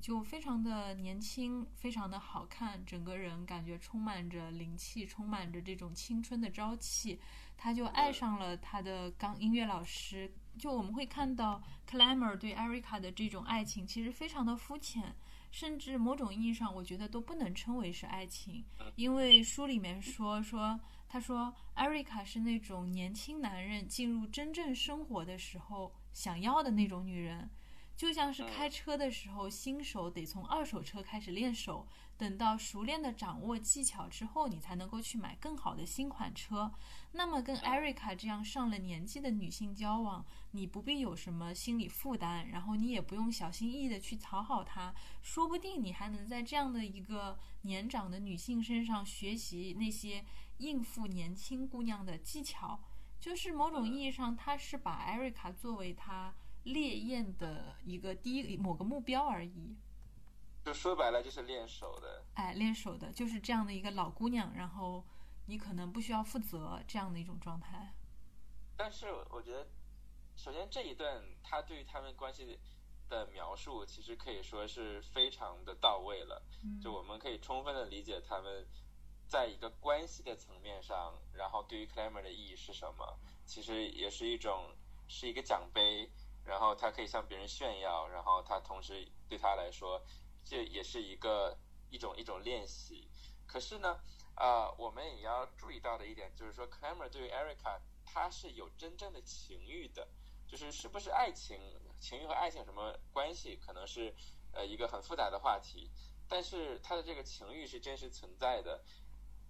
[0.00, 7.20] 就非常的年轻，非常的好看，整个人感觉充满着灵气，充满着这种青春的朝气。
[7.56, 10.32] 他就爱上了他的钢音乐老师。
[10.58, 15.14] 就我们会看到 Clamor 对艾瑞卡的这种爱情，其实非常的肤浅，
[15.50, 20.78] 甚至某种意义上，我觉得都不能称为是爱情，因为书里面说说。
[21.08, 27.48] 他说：“艾瑞卡是那种年轻男人进入真正生活的时候想要的那种女人，
[27.96, 31.88] 就像是开车的时候，新手得从二手车开始练手，
[32.18, 36.70] 等到熟练的掌握技巧之后，你才能够去买更好的新款车。
[37.12, 50.24] 那么，跟艾瑞卡这样上了年纪的女性交往，你不必有什么心理负担，然后你也不用小心翼翼的去讨好她，说不定你还能在这样的一个年长的女性身上学习那些。”
[50.58, 52.80] 应付年轻姑娘的技巧，
[53.20, 56.32] 就是某种意义上，他是把艾瑞卡作为他
[56.66, 59.76] 猎艳的一个第一某个目标而已。
[60.64, 62.24] 就说白了，就是练手的。
[62.34, 65.04] 哎，练手的，就是这样的一个老姑娘，然后
[65.46, 67.94] 你可能不需要负责这样的一种状态。
[68.76, 69.66] 但是我觉得，
[70.36, 72.58] 首先这一段他对于他们关系
[73.08, 76.42] 的描述，其实可以说是非常的到位了。
[76.82, 78.66] 就我们可以充分的理解他们。
[79.28, 83.18] 在一个关系的层面上，然后对于 Clamor 的意义是什么？
[83.44, 84.72] 其实也是一种，
[85.08, 86.08] 是一个奖杯，
[86.46, 90.00] 然后他可以向别人炫耀，然后他同时对他来说，
[90.44, 91.58] 这也是一个
[91.90, 93.08] 一种一种练习。
[93.46, 94.00] 可是呢，
[94.34, 100.08] 啊，我们也要注意到的一点就是说，Clamor 对于 Erica 他是有真正的情欲的，
[100.46, 101.58] 就是是不是爱情，
[102.00, 103.56] 情欲和爱情有什么关系？
[103.56, 104.14] 可能是
[104.52, 105.90] 呃一个很复杂的话题，
[106.28, 108.84] 但是他的这个情欲是真实存在的。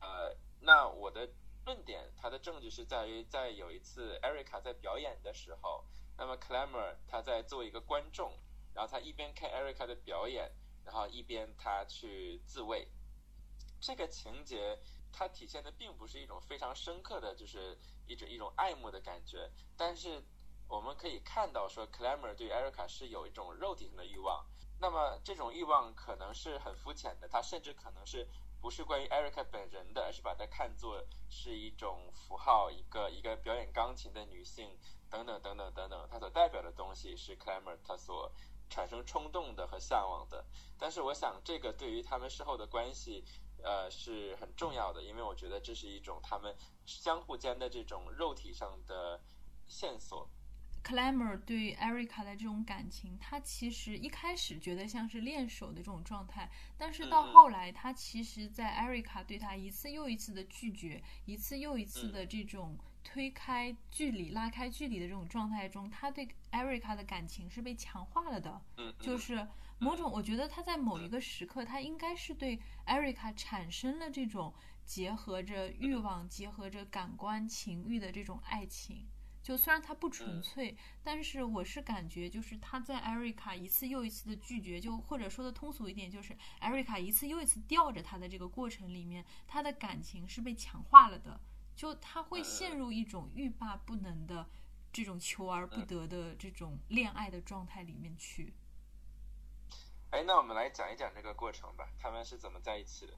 [0.01, 1.28] 呃，那我的
[1.64, 5.84] 论点，他的证据是在于，在有一次 Erica 在表演的时候，
[6.19, 8.33] 那么 Clamor 他在做一个观众，
[8.75, 10.51] 然后他一边看 Erica 的表演，
[10.85, 12.89] 然后一边他去自慰。
[13.81, 14.79] 这个情节
[15.12, 20.23] 它体现的并不是一种非常深刻的就是一种一种爱慕的感觉，但是
[20.69, 24.47] 我们可以看到说 Clamor 对 Erica 是有一种肉体上的欲望，
[24.81, 28.29] 那么这种欲望可能是很肤浅的，他甚至可能是。
[28.59, 34.77] 不是关于 Erica 本人的，而是把它看作是一种符号，一个一个表演钢琴的女性，
[35.11, 38.31] 等等等等等等，它所代表的东西是 Clamor 他所
[38.69, 40.45] 产生冲动的和向往的。
[40.79, 43.25] 但是我想，这个对于他们事后的关系，
[43.63, 46.55] 呃，是很重要的，因为我觉得这是一种他们
[46.85, 49.21] 相互间的这种肉体上的
[49.67, 50.29] 线索。
[50.85, 56.49] Clamor 对 Erica 的这种感情，他其实一开始觉得像是练手的这种状态，
[56.79, 68.61] 但是到后来，他其实，在 Erica 对他一次又一次的拒绝，一次又一次的这种推开距离、拉开距离的这种状态中，他对 Erica 的感情是被强化了的。
[68.99, 69.47] 就是
[69.79, 74.53] 某种，我觉得他在某一个时刻，他应该是对 Erica 产生了这种
[74.85, 79.07] 结合着欲望、结合着感官情欲的这种爱情。
[79.41, 91.41] 就虽然他不纯粹，但是我是感觉，就是他在艾瑞卡一次又一次的拒绝，就或者说的通俗一点，就是艾瑞卡一次又一次吊着他的这个过程里面，他的感情是被强化了的。
[91.77, 94.49] 就他会陷入一种欲罢不能的
[94.93, 98.55] 这种求而不得的这种恋爱的状态里面去。
[100.11, 103.12] 哎，那我们来讲一讲这个过程吧，他们是怎么在一起的？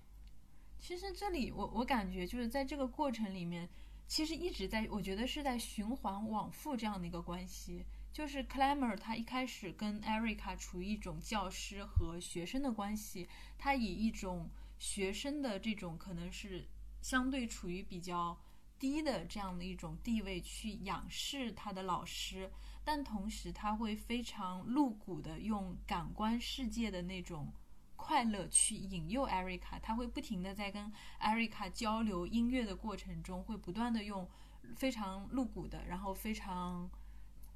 [0.81, 3.69] 其实这里我我感觉就是在这个过程里面。
[4.09, 7.85] 其实一直在，我觉得是在循环往复这样的一个关系。
[8.11, 13.29] 就是 Clamor 他一开始跟 Erica 处于一种教师和学生的关系，
[13.59, 14.49] 他以一种
[14.79, 16.67] 学生的这种可能是
[17.03, 18.41] 相对处于比较
[18.79, 22.51] 低的这样的一种地位去仰视他的老师，
[22.85, 27.53] 但同时他会非常露骨的用感官世界的那种。
[28.01, 34.27] 快乐去引诱艾瑞卡，他会不停的在跟艾瑞卡交流音乐的过程中，会不断的用
[34.77, 36.89] 非常露骨的，然后非常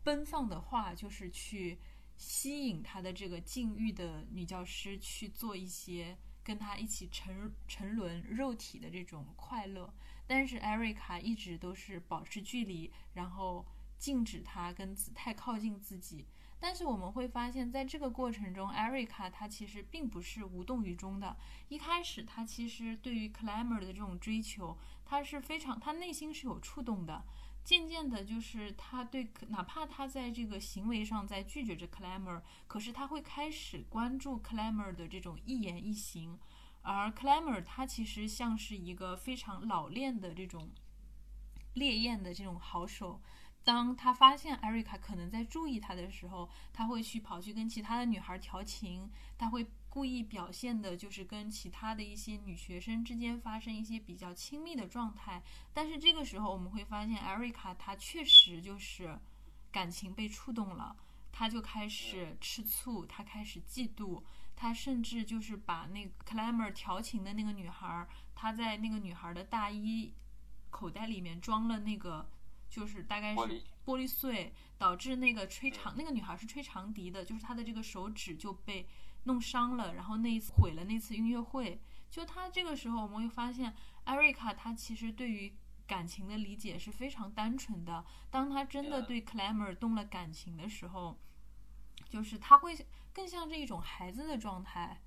[0.02, 1.78] 奔放的话，就是去
[2.16, 9.94] 吸引他的这个禁欲的女教师去做一些跟他一起沉沉沦肉体的这种快乐。
[10.26, 13.66] 但是艾瑞卡一直都是保持距离，然后
[13.98, 16.26] 禁止他跟太靠近自己。
[16.58, 21.36] 但是我们会发现，在这个过程中，艾瑞卡她其实并不是无动于衷的。
[21.68, 27.24] 一开始，她其实对于 Clamor 的这种追求，她是非常，她内心是有触动的。
[27.64, 36.36] 渐渐的，就是他对，哪怕他在这个行为上在拒绝着 Clamor，可是他会开始关注 Clamor 的这种一言一行，
[36.83, 40.68] 而 Clamor 他其实像是一个非常老练的这种
[41.74, 43.20] 烈焰的这种好手。
[43.64, 49.09] 当他发现艾瑞卡可能在注意他的时候，他会去跑去跟其他的女孩调情，
[49.39, 55.41] 他会故意表现的就是跟其他的一些女学生之间发生一些比较亲密的状态。
[55.72, 59.16] 但是这个时候我们会发现，艾瑞卡她确实就是
[59.70, 60.97] 感情被触动了，
[61.30, 64.20] 她就开始吃醋，她开始嫉妒，
[64.62, 70.14] 他甚至就是把那个克莱默调情的那个女孩，他在那个女孩的大衣
[70.70, 72.30] 口袋里面装了那个。
[72.70, 78.88] 就是大概是玻璃碎，导致那个吹长那个女孩是吹长笛的，就是她的这个手指就被
[79.24, 81.78] 弄伤了，然后那一次毁了那次音乐会。
[82.10, 85.54] 就他这个时候，我们会发现艾瑞卡她其实对于
[85.86, 88.02] 感情的理解是非常单纯的。
[88.30, 91.20] 当她真的对克莱默动了感情的时候，
[92.08, 92.74] 就是她会
[93.12, 95.00] 更像是一种孩子的状态。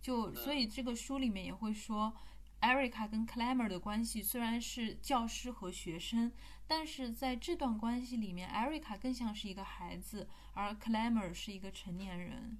[0.00, 2.14] 就所以这个书里面也会说。
[2.60, 6.32] 艾瑞卡跟克莱默的关系虽然是教师和学生，
[6.64, 12.56] 但是在这段关系里面，艾瑞卡更像是一个孩子，而克莱默是一个成年人。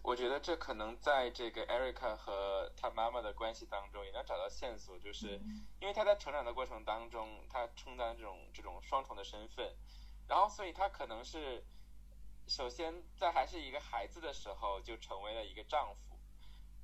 [0.00, 5.38] 我觉得这可能在这个艾瑞卡和他妈妈的关系当中也能找到线索，就是
[5.82, 9.70] 因为他在成长的过程当中，他充当这种这种双重的身份，
[10.26, 11.62] 然后所以他可能是
[12.50, 16.18] 首先在还是一个孩子的时候就成为了一个丈夫。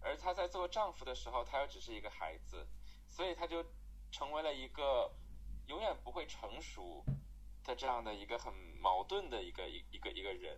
[0.01, 2.65] 而她在做丈夫的时候，她又只是一个孩子，
[3.09, 3.65] 所以她就
[4.13, 5.13] 成为了一个
[5.67, 7.05] 永远不会成熟
[7.65, 10.57] 的这样的一个很矛盾的一个一一个一个人。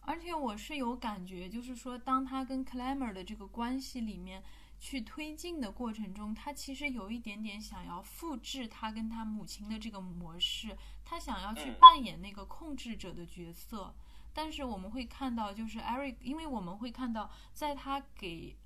[0.00, 4.42] 而且我是有感觉，就是说，当她跟 Clamor 的这个关系里面
[4.78, 13.94] 去推进的过程中，他其实有一点点想要复制他跟他母亲的这个模式，他想要去扮演那个控制者的角色。
[14.32, 18.56] 但是我们会看到，就是 Eric，因为我们会看到，在他给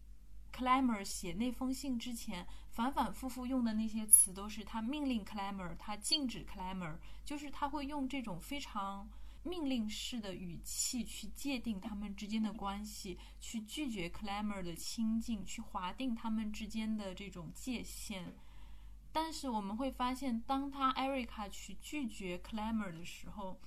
[0.53, 9.09] Clamor 写那封信之前，反反复复用的那些词都是他命令 Clamor，他禁止 Clamor，就是他会用这种非常
[9.45, 18.35] 命令式的语气去界定他们之间的关系，去拒绝 Clamor 的亲近，去划定他们之间的这种界限。
[19.11, 23.61] 但是我们会发现，当他 Erica 去拒绝 Clamor 的时候，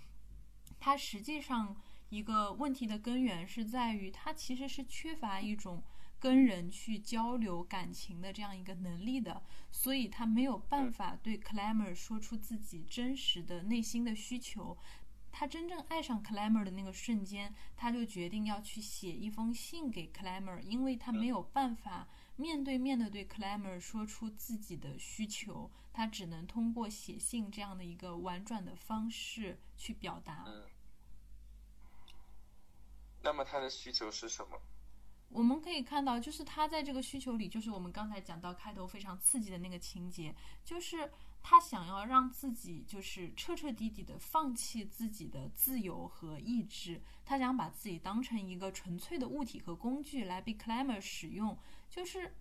[0.80, 1.76] 他实际上
[2.10, 5.84] 一个问题的根源是在于，他其实是缺乏一种
[6.20, 14.78] 跟人去交流感情的这样一个能力的，所以他没有办法对 Clamor 说出自己真实的内心的需求。
[15.38, 22.08] 他真正爱上 Clamor 的那个瞬间，他就决定要去写一封信给 Clamor，因为他没有办法
[22.38, 30.46] 面对面的对 Clamor 说出自己的需求，他只能通过写信这样的一个婉转的方式去表达。
[33.22, 34.58] 那么他的需求是什么？
[35.30, 41.12] 我们可以看到，就是他在这个需求里，就是我们刚才讲到开头非常刺激的那个情节，就是
[41.44, 51.58] 他想要让自己就是彻彻底底的放弃自己的自由和意志，他想把自己当成一个纯粹的物体和工具来被 Clamor 使用，
[51.90, 52.34] 就是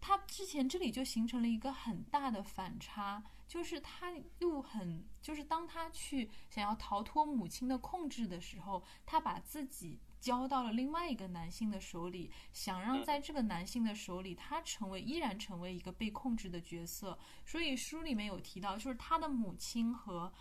[0.00, 3.22] 他之前这里就形成了一个很大的反差。
[3.48, 17.18] 就是他又很，就是当他去想要逃脱母亲的控制的时候，他把自己交到了另外一个男性的手里，想让在这个男性的手里，他成为依然成为一个被控制的角色。
[17.44, 20.32] 所以书里面有提到，就是他的母亲和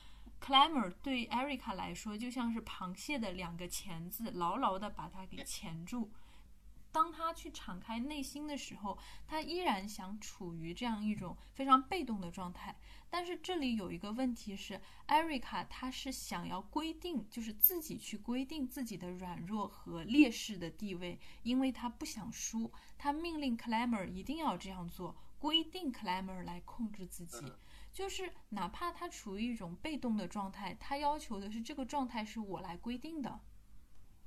[0.42, 6.12] Clamor 对 Erica 来说，就像是螃蟹的两个钳子，牢牢的把他给钳住。
[6.92, 8.98] 当他去敞开内心的时候，
[9.28, 12.76] 他依然想处于这样一种非常被动的状态。
[13.10, 27.54] 但是这里有一个问题是，艾瑞卡她是想要规定，就是自己去规定自己的软弱和劣势的地位，因为她不想输，她命令 Clamor 一定要这样做，规定 Clamor 来控制自己，
[27.94, 33.40] 就是哪怕他处于一种被动的状态，他要求的是这个状态是我来规定的。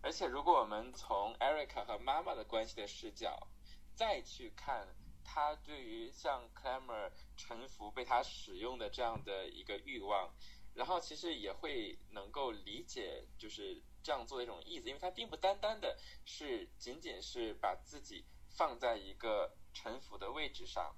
[0.02, 3.48] 而且，如果我们从 Erica 和妈妈的关系的视角
[3.94, 4.88] 再去看
[5.24, 10.34] 他对于像 Clamor 臣服、被他使用的这样的一个欲望，
[10.74, 20.94] 然后其实也会能够理解就是这样做的一种意思，因为他并不单单的是仅仅是把自己放在一个臣服的位置上，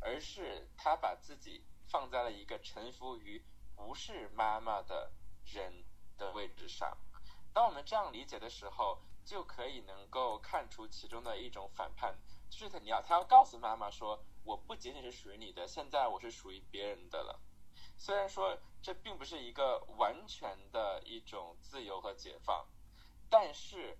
[0.00, 3.44] 而是他把自己放在了一个臣服于
[3.74, 5.12] 不是妈妈的
[5.44, 5.84] 人
[6.16, 6.96] 的位置上。
[7.52, 12.18] 当我们这样理解的时候，就可以能够看出其中的一种反叛，
[12.56, 17.40] 就是他你要他要告诉妈妈说，我不仅仅是属于你的，现在我是属于别人的了。
[17.96, 22.66] 虽然说这并不是一个完全的一种自由和解放，
[23.28, 23.98] 但是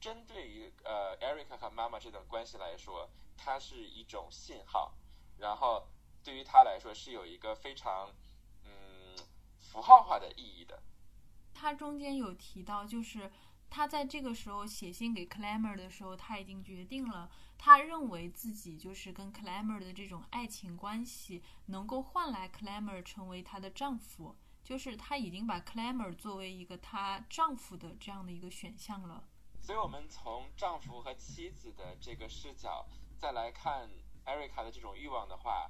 [0.00, 4.92] 针对于呃 Erica 和妈妈这段关系来说，它是一种信号，
[5.38, 5.86] 然后
[6.24, 8.12] 对于他来说是有一个非常
[8.64, 9.16] 嗯
[9.60, 10.82] 符号化的意义的。
[11.54, 13.30] 他中间有提到，就是
[13.70, 17.30] 他在这个时候写信给 Clamor 的时候，他已经决定了。
[17.56, 29.24] 他认为自己就是跟 Clamor 的这种爱情关系，能够换来 Clamor 成为她的丈夫，就是他已经把 Clamor 作为一个她丈夫的这样的一个选项了。
[29.60, 32.86] 所以，我们从丈夫和妻子的这个视角
[33.18, 33.90] 再来看
[34.24, 35.68] Erica 的这种欲望的话，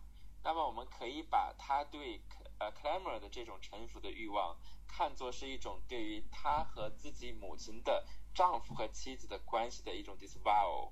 [0.49, 2.22] 那么我们可以把他对
[2.59, 10.90] 呃 Clamor 的这种臣服的欲望，看作是一种对于他和自己母亲的丈夫和妻子的关系的一种 disavow。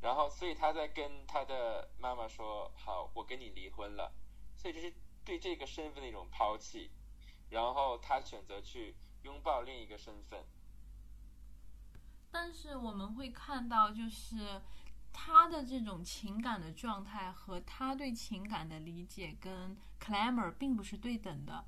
[0.00, 4.12] 然后，所以他在跟他的妈妈说：“好，我跟你离婚了。”
[4.58, 4.92] 所以这是
[5.24, 6.90] 对这个身份的一种抛弃。
[7.48, 10.44] 然后他选择去拥抱另一个身份。
[12.32, 14.60] 但是我们会看到，就是
[15.18, 21.64] 他的这种情感的状态和他对情感的理解跟 Clamor 并不是对等的。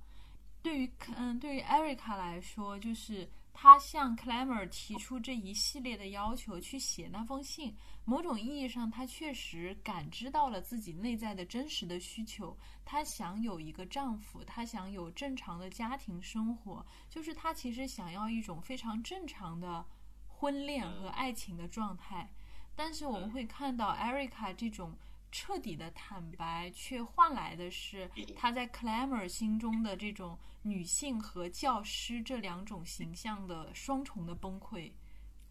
[0.63, 3.27] 对于嗯，对于 Erica 来说，就是。
[3.61, 7.75] 他向 Clamor 提出这一系列的要求，去写那封信。
[8.05, 12.57] 某种意义上，他确实感知到了自己内在的真实的需求。
[12.85, 19.85] 她想有一个丈夫，她想有正常的家庭生活，就是她其实想要一种非常正常的
[20.29, 22.31] 婚恋和爱情的状态。
[22.79, 24.97] 但是我们会看到 Erica 这种。
[25.31, 34.91] 彻底的坦白，却换来的是她在 Clamor 心中的这种女性和教师这两种形象的双重的崩溃。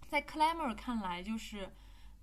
[0.09, 1.71] 在 Clamor 看来，就是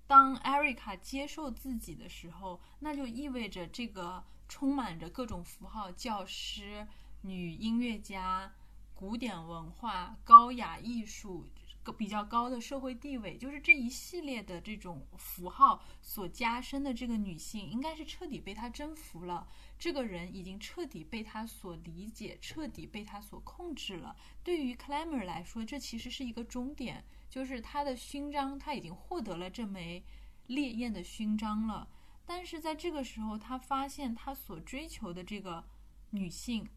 [0.05, 6.85] 当 Erica 接受自己的时候，那就意味着这个充满着各种符号、教师、
[7.21, 8.51] 女音乐家、
[8.93, 11.47] 古典文化、高雅艺术。
[11.91, 19.47] 比较高的社会地位，就是这一系列的这种符号所加深的这个女性，应该是彻底被他征服了。
[19.77, 24.15] 这个人已经彻底被他所理解，彻底被他所控制了。
[24.43, 30.03] 对于 Clamor 来说，这其实是一个终点，就是他的勋章，他已经获得了这枚
[30.47, 31.87] 烈焰的勋章了。
[32.25, 35.63] 但是在这个时候，他发现他所追求的这个
[36.09, 36.67] 女性，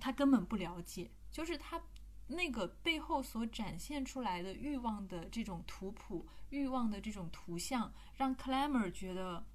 [0.00, 1.82] 他根本不了解，就是他。
[2.28, 9.46] 那个背后所展现出来的欲望的这种图谱，欲望的这种图像，让 Clamor 觉得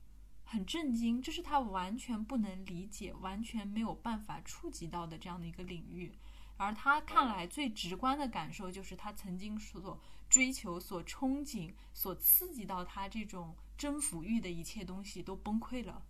[0.45, 1.21] 很震惊。
[1.21, 6.17] 这是他完全不能理解、完全没有办法触及到的这样的一个领域。
[6.55, 9.99] 而他看来最直观的感受，就是他曾经所
[10.29, 16.05] 追求、所憧憬、所刺激到他这种征服欲的一切东西都崩溃了。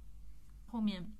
[0.68, 1.12] 后面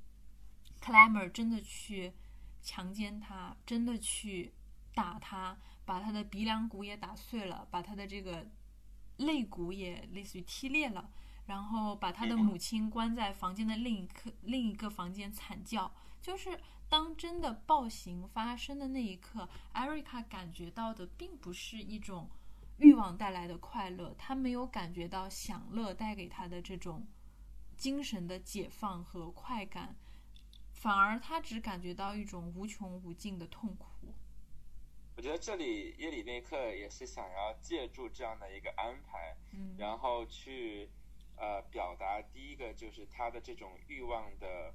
[0.80, 2.14] ，Clamor 真的去
[2.62, 4.54] 强奸他，真的去。
[4.94, 8.48] 打他，把他的鼻梁骨也打碎了，把他的这个
[9.18, 11.10] 肋骨也类似于踢裂了，
[11.46, 15.92] 然后把他的母亲关在房间的另一刻另一个房间惨叫。
[16.22, 22.30] 就是当真的暴行发生的那一刻，艾瑞卡感觉到的并不是一种
[22.78, 27.08] 欲望带来的快乐，他没有感觉到享乐带给他的这种
[27.76, 29.96] 精神的解放和快感，
[30.74, 33.91] 反而他只感觉到一种无穷无尽的痛苦。
[35.22, 40.90] 我觉得这里耶里内克也是想要借助这样的一个安排，嗯，然后去
[41.36, 44.74] 呃表达第一个就是他的这种欲望的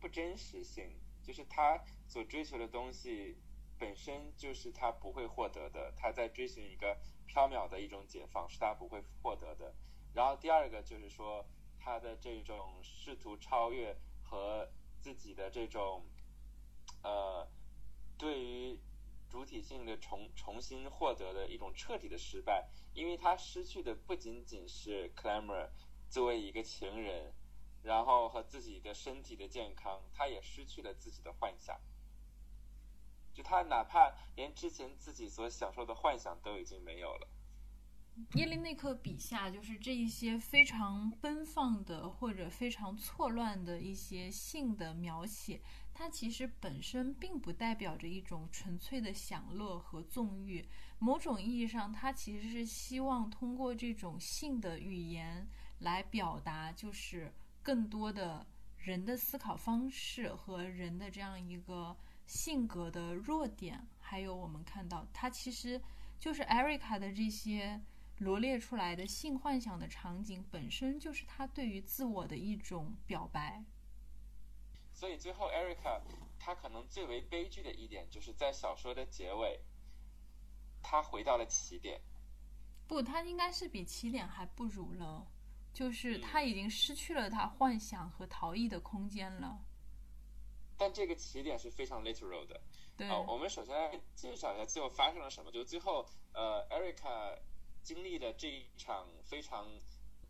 [0.00, 3.36] 不真实性，就是他所追求的东西
[3.78, 6.98] 本身就是他不会获得的，他在追寻一个
[7.28, 9.74] 缥缈的一种解放，是他不会获得的。
[10.14, 11.44] 然后第二个就是说
[11.78, 14.66] 他的这种试图超越和
[14.98, 16.06] 自己的这种
[17.02, 17.46] 呃
[18.16, 18.80] 对于。
[19.28, 25.68] 主体性的重重新获得的一种彻底的失败，因为他失去的不仅仅是 Clamor
[26.08, 27.34] 作为一个情人，
[27.82, 31.78] 然后和自己的身体的健康，他也失去了自己的幻想。
[33.34, 37.28] 就他哪怕连之前自己所享受的幻想都已经没有了。
[38.34, 45.60] 耶利内克笔下就是这一些非常奔放的或者非常错乱的一些性的描写。
[45.94, 50.64] 它其实本身并不代表着一种纯粹的享乐和纵欲，
[50.98, 55.48] 某种意义上，它其实是希望通过这种性的语言
[55.80, 58.46] 来表达，就是更多的
[58.76, 61.96] 人的思考方式和人的这样一个
[62.26, 63.84] 性格的弱点。
[63.98, 65.80] 还有我们看到，它其实
[66.20, 67.80] 就是艾瑞卡的这些
[68.18, 73.64] 罗列出来的性幻想的场景，本身就是他对于自我的一种表白。
[74.92, 76.00] 所以最后 Erica
[76.38, 79.60] 她可能最为悲剧的一点，就是在小说的结尾，
[80.82, 82.00] 他回到了起点。
[82.88, 85.26] 不，他应该是比起点还不如了，
[85.72, 89.64] 就是他已经失去了他幻想和逃逸的空间了。
[90.76, 92.60] 但这个起点是非常 literal 的。
[92.96, 93.08] 对。
[93.26, 95.52] 我们首先来介绍一下最后发生了什么。
[95.52, 97.38] 就最后，呃，Erica
[97.88, 99.66] 经历了这一场非常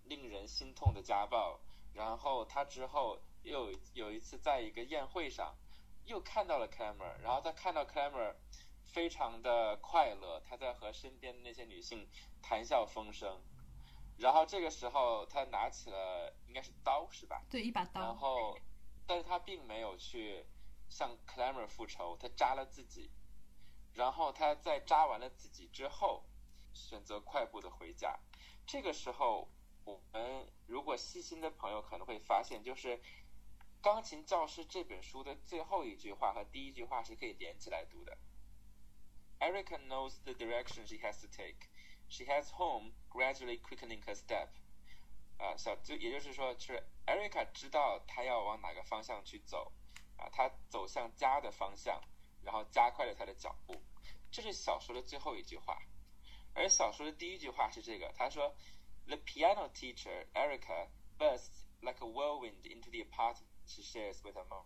[0.05, 1.59] 令人心痛的家暴，
[1.93, 3.19] 然后他之后。
[3.45, 5.57] 又有一次，在一个宴会上，
[6.05, 8.35] 又看到了 Clamor，然后他看到 Clamor
[8.85, 12.07] 非常的快乐，他在和身边的那些女性
[12.43, 13.41] 谈笑风生。
[14.19, 17.43] 然后这个时候，他拿起了应该是刀是吧？
[17.49, 18.01] 对，一把刀。
[18.01, 18.59] 然后，
[19.07, 20.45] 但是他并没有去
[20.91, 23.09] 向 Clamor 复仇，他扎了自己。
[23.95, 26.25] 然后他在扎完了自己之后，
[26.79, 28.19] 选择快步的回家。
[28.67, 29.49] 这个时候，
[29.85, 33.01] 我们如果细心的朋友可能会发现，就是。
[33.81, 38.19] 钢琴教师这本书的最后一句话和第一句话是可以连起来读的。
[39.39, 41.69] Erica knows the direction she has to take.
[42.09, 44.49] She heads home, gradually quickening her step.
[45.39, 49.73] 啊，小就也就是说，是 Erica 知道她要往哪个方向去走，
[50.17, 52.03] 啊，她走向家的方向，
[52.43, 53.81] 然后加快了她的脚步。
[54.33, 55.81] 这是小说的最后一句话，
[56.59, 58.53] 而小说的第一句话是这个，他说
[59.07, 64.65] ：“The piano teacher Erica bursts like a whirlwind into the apartment.” She shares with her mom。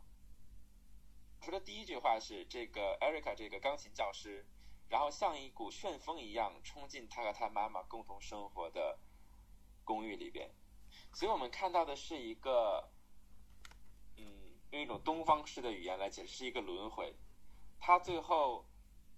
[1.43, 4.47] 说的第一句话是这个 Erica 这个钢琴教师，
[4.88, 8.99] 然后像一股旋风一样冲进他和他妈妈共同生活的
[9.84, 10.51] 公寓里边。
[11.12, 12.90] 所以我们看到的是一个，
[14.16, 14.24] 嗯，
[14.70, 17.14] 用一种东方式的语言来解释，是一个轮回。
[17.78, 18.64] 他最后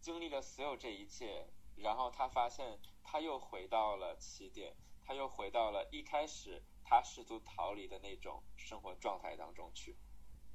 [0.00, 1.46] 经历了所有这一切，
[1.76, 6.62] 然后他发现他又回到了起点，他又回到了一开始。
[6.86, 9.96] 他试图逃离的那种生活状态当中去，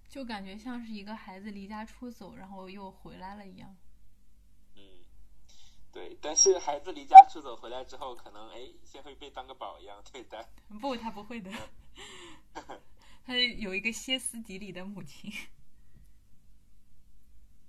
[0.08, 3.76] 就感觉像是一个孩子离家出走，然后又回来了一样。
[4.76, 5.04] 嗯，
[5.92, 6.16] 对。
[6.22, 10.48] 但是孩子离家出走回来之后，可能哎，先会被当个宝一样对待。
[10.80, 11.52] 不，他不会的。
[13.26, 15.32] 他有一个歇斯底里的母亲。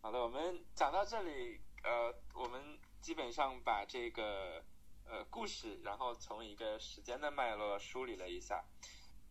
[0.02, 4.64] 好的，我们讲到这里，呃，我们基本上把这个。
[5.12, 8.64] 呃，故事，然后从一个时间的脉络梳理了一下，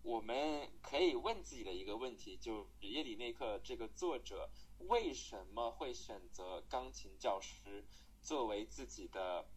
[0.04, 4.50] 我们可以问自己的一个问题，就耶里内克这个作者
[4.90, 7.86] 为什么会选择钢琴教师
[8.22, 9.48] 作为自己的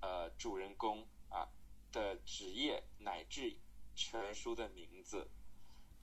[0.00, 1.48] 呃主人公啊
[1.90, 3.56] 的职业乃至
[3.96, 5.28] 全书的名字？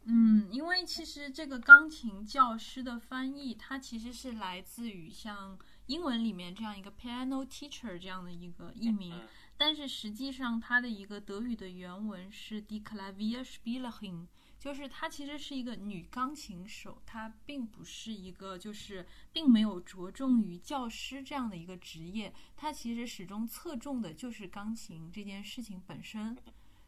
[0.03, 5.57] 嗯，因为其实这个钢琴教师的翻译，它其实是来自于像
[5.89, 9.19] 英文里面这样一个 piano teacher 这样的一个译名。
[9.57, 14.27] 但是实际上，它的一个德语的原文是 Die Klavierspielerin，
[14.59, 26.37] 就是她其实是一个女钢琴手，她并不是一个就是并没有着重于教师这样的一个职业，她其实始终侧重的就是钢琴这件事情本身。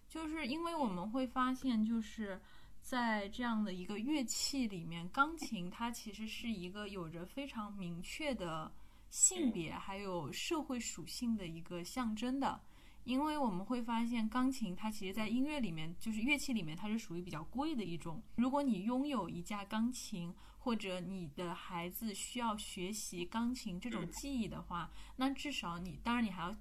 [0.07, 2.39] 就是因为我们会发现，就是
[2.79, 8.71] 在这样的一个乐器里面，钢琴它其实是一个有着非常明确的。
[9.11, 12.61] 性别还有社会属性的一个象征的，
[13.03, 18.23] 因为我们会发现钢琴它其实，在音乐里面就是乐器里面，它是属于比较贵的一种。
[18.37, 26.55] 如果你拥有一架钢琴，或者你的孩子需要学习钢琴这种技艺的话，那至少你，当然你还要，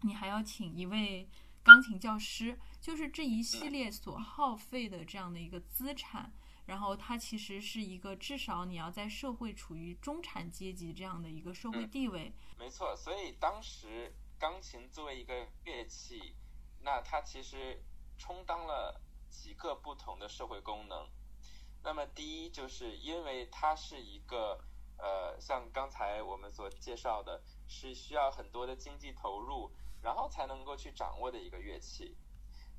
[0.00, 1.28] 你还要请一位
[1.62, 6.32] 钢琴教师，就是这一系列所耗费的这样的一个资产。
[6.66, 12.32] 然后它其实是一个，至少你要在社会处于中产阶级这样的一个社会地位。
[12.56, 16.36] 没错，所以当时钢琴作为一个乐器，
[16.82, 17.82] 那它其实
[18.16, 21.08] 充当了几个不同的社会功能。
[21.82, 24.64] 那么第一，就是因为它是一个
[24.98, 32.16] 呃，像刚才我们所介绍的，是需要很多的经济投入，然后才能够去掌握的一个乐器。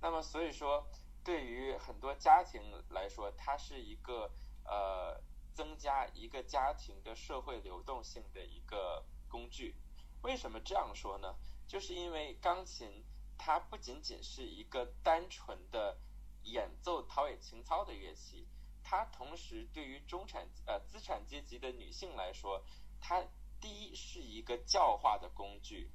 [0.01, 0.87] 那么所以说。
[1.23, 4.29] 对于很多家庭来说，它是一个
[4.65, 5.21] 呃
[5.53, 9.75] 增加一个家庭的社会流动性的一个工具。
[10.21, 11.35] 为什么这样说呢？
[11.65, 13.05] 就是因为钢琴
[13.37, 15.97] 它不仅仅是一个单纯的
[16.43, 18.45] 演奏陶冶情操的乐器，
[18.83, 22.61] 它同时对于中产呃资产阶级的女性来说，
[22.99, 23.23] 它
[23.61, 25.89] 第一是一个教化的工具，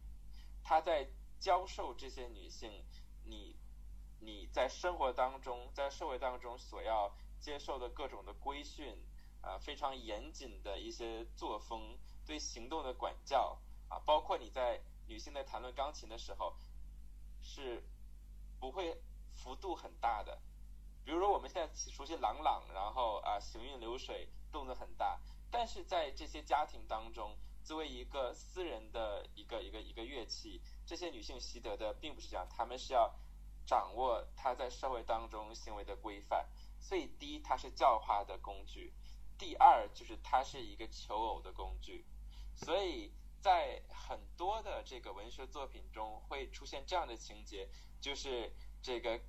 [0.64, 1.06] 它在
[1.38, 2.82] 教授这些女性
[3.26, 3.57] 你。
[4.20, 8.96] 你在生活当中，在社会当中所要接受的各种的规训，
[9.40, 13.58] 啊，非常严谨的一些作风，对行动的管教，
[13.88, 16.54] 啊，包括你在女性在谈论钢琴的时候，
[17.40, 17.82] 是
[18.58, 19.00] 不会
[19.34, 20.40] 幅度很大的。
[21.04, 25.18] 比如说我们现在熟悉朗朗，然后啊行云流水，动作很大。
[25.50, 33.14] 但是在这些家庭当中，作为一个私人的一个一个一个乐器，这些女性习得的并不是这样，她们是要
[33.68, 36.48] 掌握她在社会当中行为的规范。
[36.80, 38.94] 所以，第一，它是教化的工具；
[39.36, 42.06] 第二，就是它是一个求偶的工具。
[42.56, 43.12] 所以
[43.42, 47.68] 在很多的这个文学作品中，会出现这样的情节，
[48.00, 48.50] 就是
[48.80, 49.20] 这个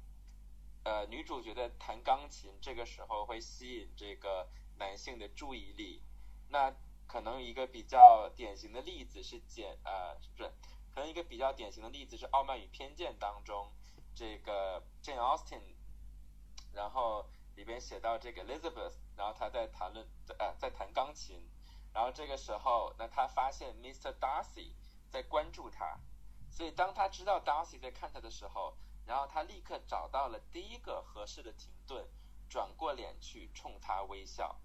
[0.85, 6.01] 呃女主角的弹钢琴，这个时候会吸引这个男性的注意力。
[6.47, 6.73] 那
[7.07, 10.49] 可能一个比较典型的例子是简呃不是，
[10.93, 13.71] 可能一个比较典型的例子是《傲慢与偏见》当中，
[14.19, 15.61] 这个 Jane Austen，
[16.73, 20.05] 然后里边写到这个 Elizabeth，然后她在谈论
[20.37, 21.41] 呃在弹钢琴，
[21.93, 24.13] 然后这个时候那她发现 Mr.
[24.19, 24.73] Darcy
[25.09, 25.97] 在关注她，
[26.51, 32.05] 所以当她知道 Darcy 在看她的时候，然后她立刻找到了第一个合适的停顿，
[32.49, 34.59] 转过脸去冲他微笑。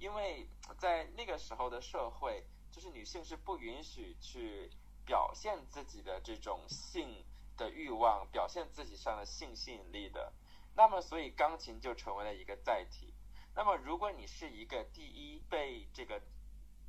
[0.00, 4.68] 因为在那个时候的社会，就是女性是不允许去
[5.06, 7.24] 表现自己的这种性
[7.62, 10.32] 的欲望，表现自己上的性吸引力的。
[10.74, 13.14] 那么，所以钢琴就成为了一个载体。
[13.54, 16.20] 那么，如果你是一个第一被这个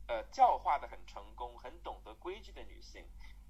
[0.07, 3.05] 呃教化的很成功、很懂得规矩的女性，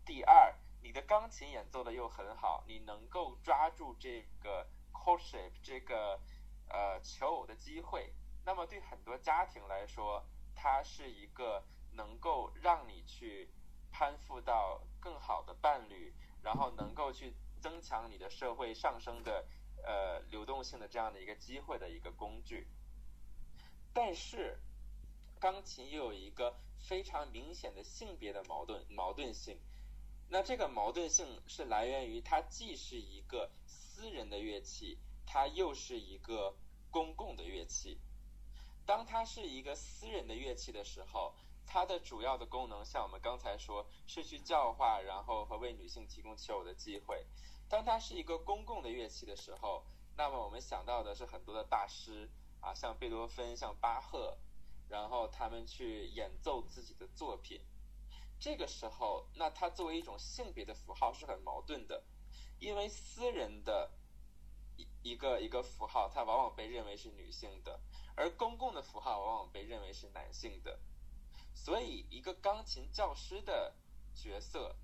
[0.05, 6.19] 第二，你的钢琴演奏的又很好，你能够抓住这个 courtship 这个
[6.67, 8.13] 呃求偶的机会。
[8.45, 11.63] 那么对很多家庭来说，它是一个
[11.93, 13.49] 能够让你去
[13.91, 16.13] 攀附到更好的伴侣，
[16.43, 19.45] 然后能够去增强你的社会上升的
[19.83, 22.67] 呃流动性的这样的一个机会的一个工具。
[23.93, 24.59] 但是，
[25.39, 29.57] 钢琴又有一个非常明显的性别的矛盾矛盾性。
[30.29, 36.55] 那这个矛盾性是来源于它既是一个私人的乐器，它又是一个
[36.89, 37.99] 公共的乐器。
[38.85, 41.35] 当它是一个私人的乐器的时候，
[41.65, 47.25] 它的主要的功能，像我们刚才说，是去教化，然后和为女性提供求偶的机会。
[47.69, 49.83] 当它是一个公共的乐器的时候，
[50.15, 52.29] 那么我们想到的是很多的大师
[52.61, 54.37] 啊，像贝多芬、像巴赫，
[54.87, 57.61] 然后他们去演奏自己的作品。
[58.39, 62.03] 这个时候，那它作为一种性别的符号是很矛盾的，
[62.59, 63.91] 因为私人的
[64.75, 67.79] 一一个一个符号，它往往被认为是女性的。
[68.15, 70.79] 而公共的符号往往被认为是男性的，
[71.53, 73.75] 所以一个钢琴教师的
[74.13, 74.75] 角色，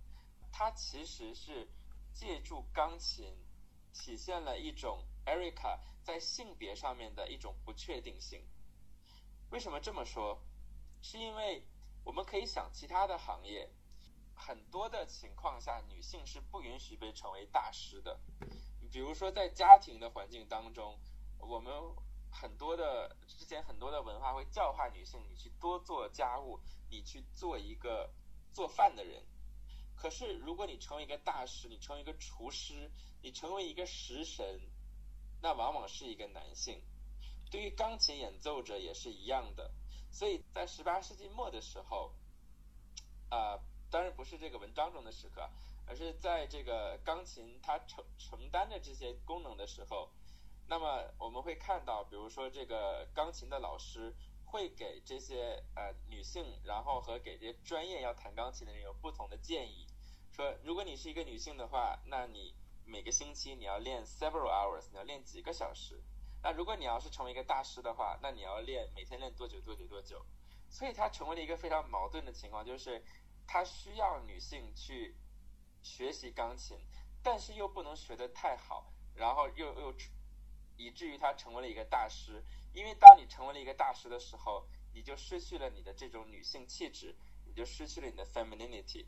[0.51, 1.67] 他其实是
[2.13, 3.35] 借助钢琴，
[3.93, 8.47] 体现了一种 Erica 在性别上面的一种不确定性。
[9.49, 10.39] 为什么这么说？
[11.01, 11.67] 是因为
[12.03, 13.69] 我们可以想其他的行业，
[14.33, 18.19] 很多的情况下，女性是不允许被称为大师的。
[18.91, 20.99] 比如说在家庭的环境当中，
[21.39, 21.73] 我们。
[22.31, 26.59] 很多的之前很多的文化会教化女性，你去多做家务，
[26.89, 28.09] 你去做一个
[28.53, 29.23] 做饭的人。
[29.95, 32.89] 可是如果你成为一个大师，你成为一个厨师，
[33.21, 34.61] 你成为一个食神，
[35.41, 36.81] 那往往是一个男性。
[37.51, 39.71] 对于钢琴演奏者也是一样的。
[40.11, 42.13] 所以在十八世纪末的时候，
[43.29, 43.59] 啊，
[43.89, 45.49] 当然不是这个文章中的时刻，
[45.85, 50.09] 而是在这个钢琴它承承担着这些功能的时候。
[50.69, 54.15] 那么我们会看到，比如说这个钢琴的老师
[54.45, 59.87] 会给这些呃女性，然后和给这些专业要弹钢琴的人有不同的建议，
[60.31, 62.53] 说如果你是一个女性的话，那你
[62.85, 66.03] 每个星期你要练 several hours，你要练几个小时。
[66.43, 70.23] 那如果你要是成为一个大师的话，那你要练每天练多久多久多久。
[70.69, 73.03] 所以它成为了一个非常矛盾的情况，就是
[73.47, 75.15] 它需要女性去
[75.81, 76.77] 学习钢琴，
[77.23, 79.95] 但是又不能学得太好，然后又又。
[80.79, 82.41] 以至于他成为了一个大师，
[82.73, 87.13] 因为当你成为了一个大师的时候，你就失去了你的这种女性气质，
[87.45, 89.05] 你就失去了你的 femininity。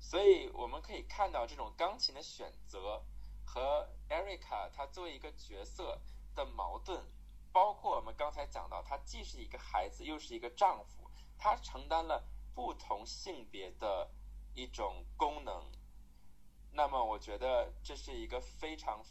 [0.00, 3.04] 所以我们可以看到这种钢琴的选择
[3.44, 6.00] 和 Erica 她作为一个角色
[6.34, 7.04] 的矛盾，
[7.52, 14.10] 包括我们刚才讲到，她既是一个孩子，又是一个丈夫，她承担了不同性别的
[14.54, 15.70] 一种功能。
[16.72, 19.04] 那么，我觉得这是一个非常。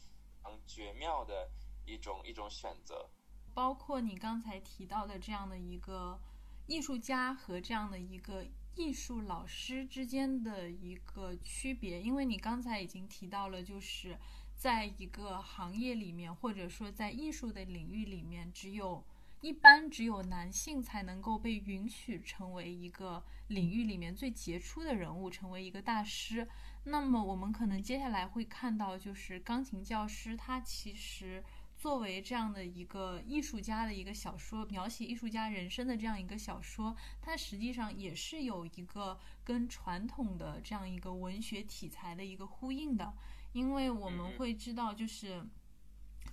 [0.44, 1.50] 嗯，绝妙的
[1.86, 3.10] 一种一种选择，
[3.54, 6.20] 包括你刚才提到的这样的一个
[6.68, 14.18] 艺术家和这样的一个艺术老师之间的一个区别，因为你刚才已经提到了，就是
[14.56, 19.04] 在一个行业里面，或者说在艺术的领域里面，只有
[19.42, 26.48] 一般只有男性才能够被允许成为一个领域里面最杰出的人物，成为一个大师。
[26.84, 31.44] 那么我们可能接下来会看到，就是钢琴教师他其实
[31.76, 43.12] 作为这样的一个艺术家的一个小说，描写艺术家人生的这样一个小说，它实际上也是有一个跟传统的这样一个文学题材的一个呼应的，
[43.54, 45.44] 因为我们会知道，就是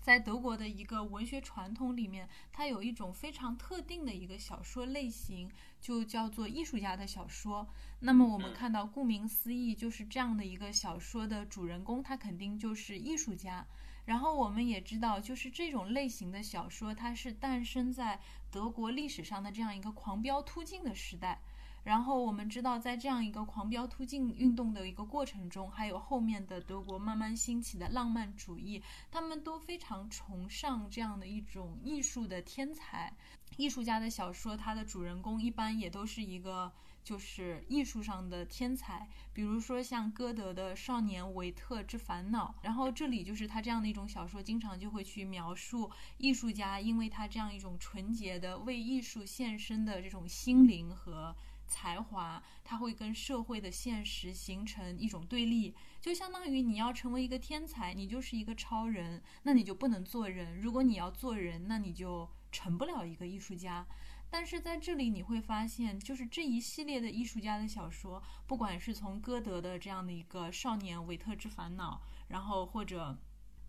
[0.08, 5.50] 在德国的一个文学传统里面，它有一种非常特定的一个小说类型，
[5.82, 7.68] 就叫做艺术家的小说。
[8.00, 13.66] 那么我们看到，顾名思义，就是这样的一个小说的主人公，他肯定就是艺术家。
[14.06, 18.18] 然后我们也知道，就是这种类型的小说，它是诞生在
[18.50, 21.42] 德国历史上的这样一个狂飙突进的时代。
[21.88, 33.10] 然后我们知道，在这样一个狂飙突进运动的一个过程中，还有后面的德国慢慢兴起的浪漫主义，他们都非常崇尚这样的一种艺术的天才。
[33.56, 36.70] 艺术家的小说，它的主人公一般也都是一个。
[37.04, 51.34] 就是艺术上的天才，比如说像歌德的《少年维特之烦恼》，然后这里就是他这样的一种小说，经常就会去描述艺术家，因为他这样一种纯洁的为艺术献身的这种心灵和
[51.68, 63.86] 才华，他会跟社会的现实形成一种对立，就相当于你要成为一个天才，你就是一个超人，那你就不能做人；如果你要做人，那你就成不了一个艺术家。
[64.30, 73.16] 但是在这里你会发现，就是这一系列的艺术家的小说，不管是从歌德的这样的一个《少年维特之烦恼》，然后或者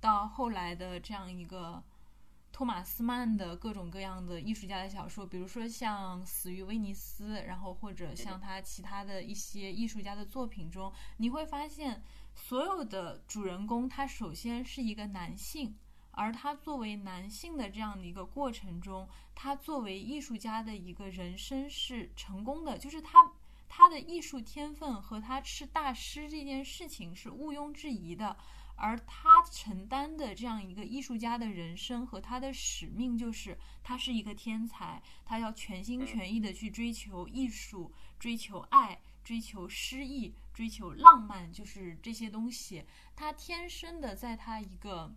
[0.02, 1.82] 到后来的这样一个
[2.60, 12.04] 托马斯曼的各种各样的艺术家的小说，比如说像《死于威尼斯》，然后或者像他其他的一些艺术家的作品中，你会发现，
[12.36, 15.74] 所有的主人公他首先是一个男性。
[16.12, 23.32] 而他作为男性的这样的一个过程中，他作为艺术家的一个人生是成功的，就是他
[23.70, 28.36] 他的艺术天分和他是大师这件事情是毋庸置疑的。
[28.80, 45.14] 而他承担的这样一个艺术家的人生和他的使命，就是他是一个天才，他要全心全意的去追求艺术、追求爱、追求诗意、追求浪漫，就是这些东西，他天生的在他一个。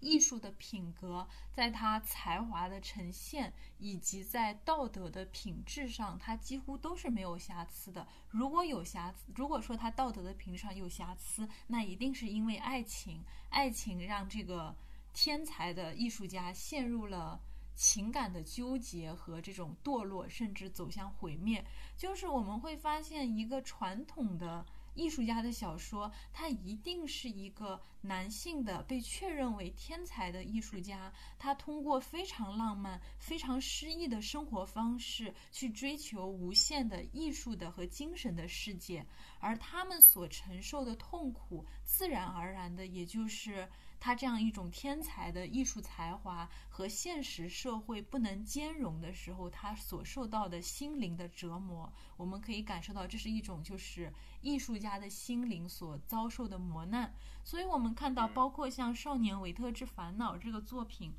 [0.00, 8.08] 艺术的品格，在他才华的呈现以及在道德的品质上，他几乎都是没有瑕疵的。
[8.30, 14.74] 如果有瑕疵，如果说他道德的品质上有瑕疵，那一定是因为爱情，爱情让这个
[15.12, 17.40] 天才的艺术家陷入了
[17.74, 21.64] 情感的纠结和这种堕落，甚至走向毁灭。
[21.96, 24.64] 就是我们会发现一个传统的。
[24.94, 31.12] 艺术家的小说，他一定是一个男性的被确认为天才的艺术家。
[31.38, 39.06] 他通过非常浪漫、非常诗意的生活方式去追求无限的艺术的和精神的世界，
[39.38, 43.68] 而他们所承受的痛苦，自然而然的，也就是。
[44.00, 57.14] 他这样一种天才的艺术才华和现实社会不能兼容的时候，他所受到的心灵的折磨，我们可以感受到这是一种就是艺术家的心灵所遭受的磨难。
[57.44, 61.12] 所以，我们看到，包括像《少年维特之烦恼》这个作品，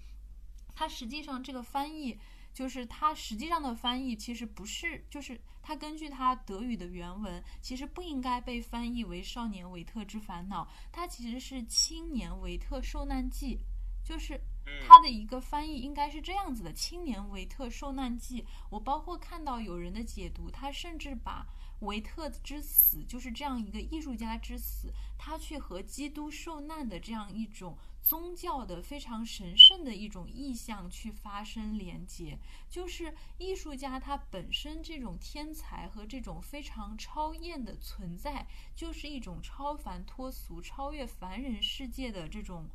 [0.74, 2.20] 它实际上这个翻译。
[2.54, 13.58] 就是它实际上的翻译其实不是，就是它根据它德语的原文，其实不应该被翻译为《少年维特之烦恼》，它其实是《青年维特受难记》，
[14.08, 14.40] 就是
[14.88, 18.42] 它的一个翻译应该是这样子的，《青年维特受难记》。
[18.70, 21.46] 我包括看到有人的解读，他甚至把。
[21.82, 32.38] 维特之死就是这样一个艺术家之死，他去和基督受难的这样一种宗教的非常神圣的一种意象去发生连接，
[32.70, 42.66] 就是艺术家他本身这种天才和这种非常超验的存在，就是一种超凡脱俗、超越凡人世界的这种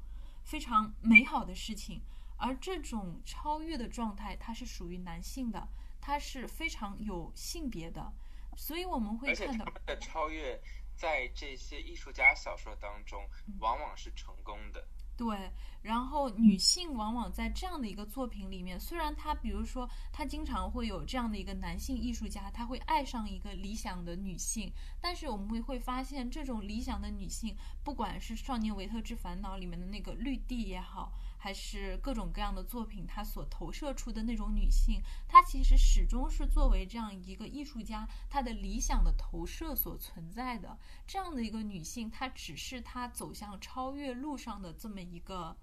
[0.44, 2.00] 非常美好的事情，
[2.36, 5.68] 而这种超越的状态，它是属于男性的，
[6.00, 8.12] 它是非常有性别的。
[8.56, 10.58] 所以我们会看到，的超越
[10.96, 14.86] 在这些艺术家小说当中往往是成功的。
[15.16, 15.50] 对，
[15.80, 31.12] 然后女性往往在这样的一个作品里面，虽然她比如说她经常会有这样的一个男性艺术家，他会爱上一个理想的女性，但是我们会会发现，这种理想的女性，不管是《少年维特之烦恼》里面的那个绿地也好。
[31.46, 40.76] 还是各种各样的作品，它所投射出的那种女性，她其实始终是作为这样一个艺术家她的理想的投射所存在的。
[41.06, 45.56] 这样的一个女性，她只是她走向超越路上的这么一个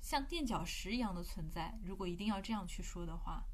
[0.00, 1.78] 像垫脚石一样的存在。
[1.84, 3.44] 如果一定要这样去说的话，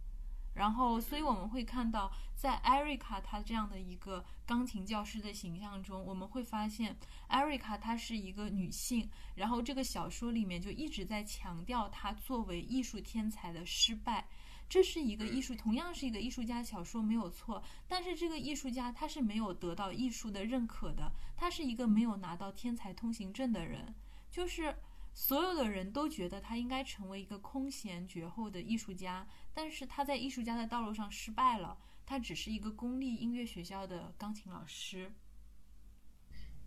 [0.59, 6.97] 然后，所以我们会看到，在艾瑞卡她这样的一个钢琴教师的形象中，我们会发现
[7.29, 9.09] 艾瑞卡她是一个女性。
[9.37, 14.27] 然后，这个小说里面就一直在强调她作为艺术天才的失败。
[14.69, 17.63] 这是一个艺术，同样是一个艺术家小说没有错。
[17.87, 23.95] 但是这个艺术家他是没有得到艺术的认可的，他是一个没有拿到天才通行证的人，
[24.29, 24.75] 就是。
[25.15, 29.27] 所有的人都觉得他应该成为一个空前绝后的艺术家，
[29.59, 31.77] 但是他在艺术家的道路上失败了。
[32.07, 35.13] 他只是一个公立音乐学校的钢琴老师。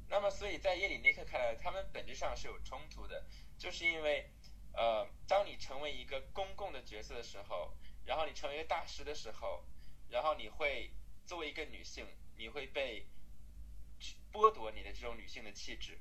[0.09, 3.25] 那么，所以在耶里内克看来，他们本质上是有冲突的，
[3.57, 4.29] 就是因为，
[4.73, 7.73] 呃，当你成为一个公共的角色的时候，
[8.05, 9.63] 然后你成为一个大师的时候，
[10.09, 10.91] 然后你会
[11.25, 12.05] 作为一个女性，
[12.37, 13.07] 你会被
[14.33, 15.97] 剥夺你的这种女性的气质。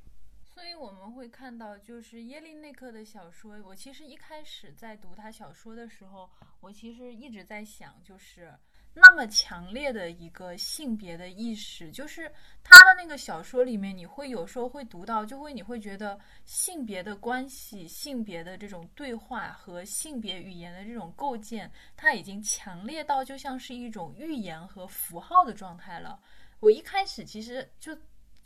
[0.52, 3.56] 所以我们会看到，就是耶利内克的小说。
[3.64, 6.28] 我其实一开始在读他小说的时候，
[6.60, 8.52] 我其实一直在想，就是
[8.92, 12.30] 那么强烈的一个性别的意识，就是
[12.62, 26.20] 他的那个小说里面，你会有时候会读到，就会你会觉得性别的关系、性别的这种对话和性别语言的这种构建，它已经强烈到就像是一种预言和符号的状态了。
[26.58, 27.96] 我一开始其实就。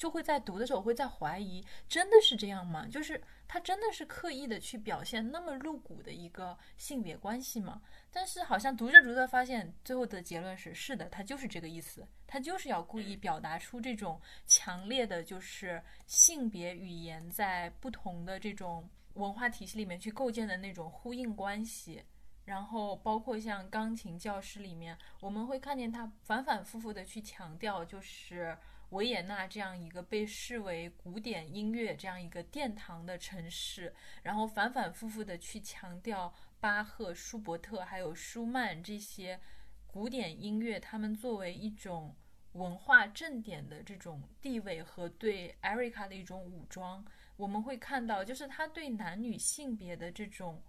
[0.05, 2.87] 就会在读的时候会在怀疑，真的是这样吗？
[2.87, 7.81] 就是他真的是刻意的去表现那么露骨的一个性别关系吗？
[8.13, 22.05] 但是好像读着读着发现，最后的结论是是的，他就是这个意思，他就是要故意表达出这种强烈的，就是性别语言在不同的这种文化体系里面去构建的那种呼应关系。
[22.45, 28.55] 然后包括像钢琴教师里面，我们会看见他反反复复的去强调，就是。
[28.91, 39.41] 维也纳这样一个被视为古典音乐这样一个殿堂的城市，然后反反复复的去强调巴赫、舒伯特还有舒曼这些
[39.87, 42.15] 古典音乐，他们作为一种
[42.53, 47.05] 文化正典的这种地位和对艾瑞卡的一种武装，
[47.37, 50.63] 我们会看到，就是他对男女性别的这种。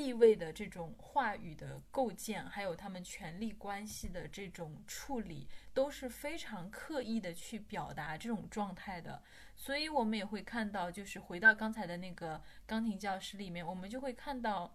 [0.00, 9.22] 地位的这种话语的构建，还有他们权力关系的这种处理，都是非常刻意的去表达这种状态的。
[9.54, 14.74] 所以，我们也会看到，就是回到刚才的那个钢琴教室里面，我们就会看到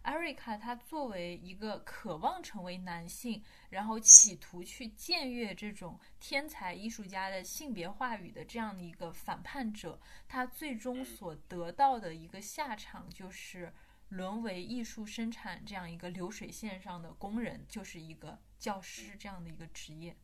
[0.00, 13.70] 艾瑞卡他作为一个渴望成为男性，然后企图去僭越这种天才艺术家的性别话语的这样的一个反叛者，他最终所得到的一个下场就是。
[14.08, 20.16] 沦为艺术生产这样一个流水线上的工人，就是一个教师这样的一个职业，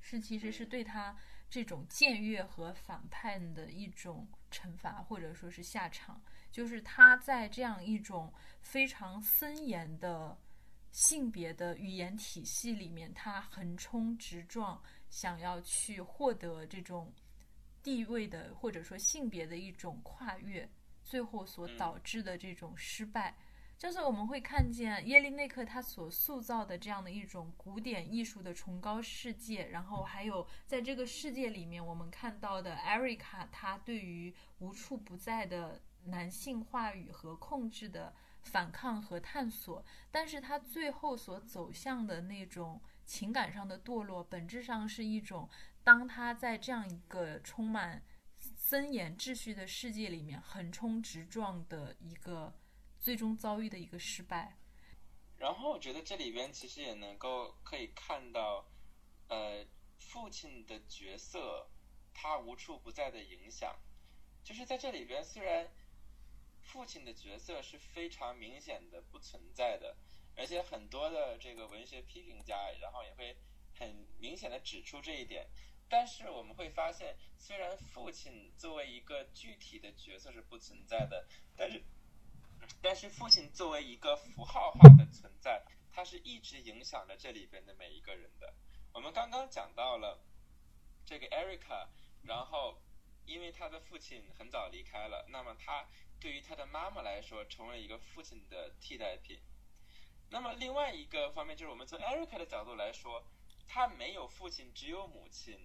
[0.00, 1.16] 是其实是对他
[1.48, 6.20] 这种僭越和反叛的一种惩罚，或者说是下场。
[6.50, 10.36] 就是他在这样一种非常森严的
[10.90, 17.12] 性别的语言体系里面，他横冲直撞，想要去获得这种
[17.82, 20.68] 地位的或者说性别的一种跨越。
[21.06, 23.36] 最后所导致的这种失败，
[23.78, 45.48] 就是我们会看见耶利内克他所塑造的这样的一种古典艺术的崇高世界，然后还有在这个世界里面我们看到的艾瑞卡他对于无处不在的男性话语和控制的反抗和探索，但是他最后所走向的那种情感上的堕落，本质上是一种
[45.84, 48.02] 当他在这样一个充满。
[48.68, 52.52] 森严秩序的世界里面横冲直撞的一个
[52.98, 54.56] 最终遭遇的一个失败，
[55.38, 58.66] 然后我觉得这里边其实也能够可以看到，
[59.28, 59.64] 呃，
[60.00, 61.70] 父亲的角色
[62.12, 63.78] 他无处不在的影响，
[64.42, 65.70] 就是在这里边虽然
[66.60, 69.96] 父亲的角色是非常明显的不存在的，
[70.34, 73.36] 而且很多的这个文学批评家然后也会
[73.78, 75.46] 很明显的指出这一点。
[75.88, 81.26] 但是我们会发现，虽然父亲作为一个具体的角色是不存在的，
[81.56, 81.82] 但是，
[82.82, 88.52] 但是父亲作为一个符号化的存在，他是一直影响着这里边的每一个人的。
[88.92, 90.18] 我们刚刚讲到了
[91.04, 91.86] 这个 Erica，
[92.24, 92.82] 然后
[93.24, 95.86] 因为他的父亲很早离开了，那么他
[96.18, 99.38] 对于他的妈妈来说成为一个父亲的替代品。
[100.30, 103.24] 那么另外一个方面就是我们从 Erica 的角度来说，
[103.68, 105.56] 他没有父亲，只有母亲。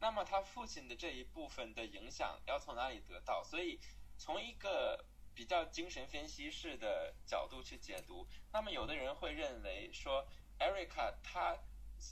[0.00, 3.44] 那么他父亲的这一部分的影响要从哪里得到？
[3.44, 3.78] 所以
[4.16, 5.04] 从一个
[5.34, 10.26] 比较精神分析式的角度去解读，那么有的人会认为说，
[10.58, 11.56] 艾瑞卡他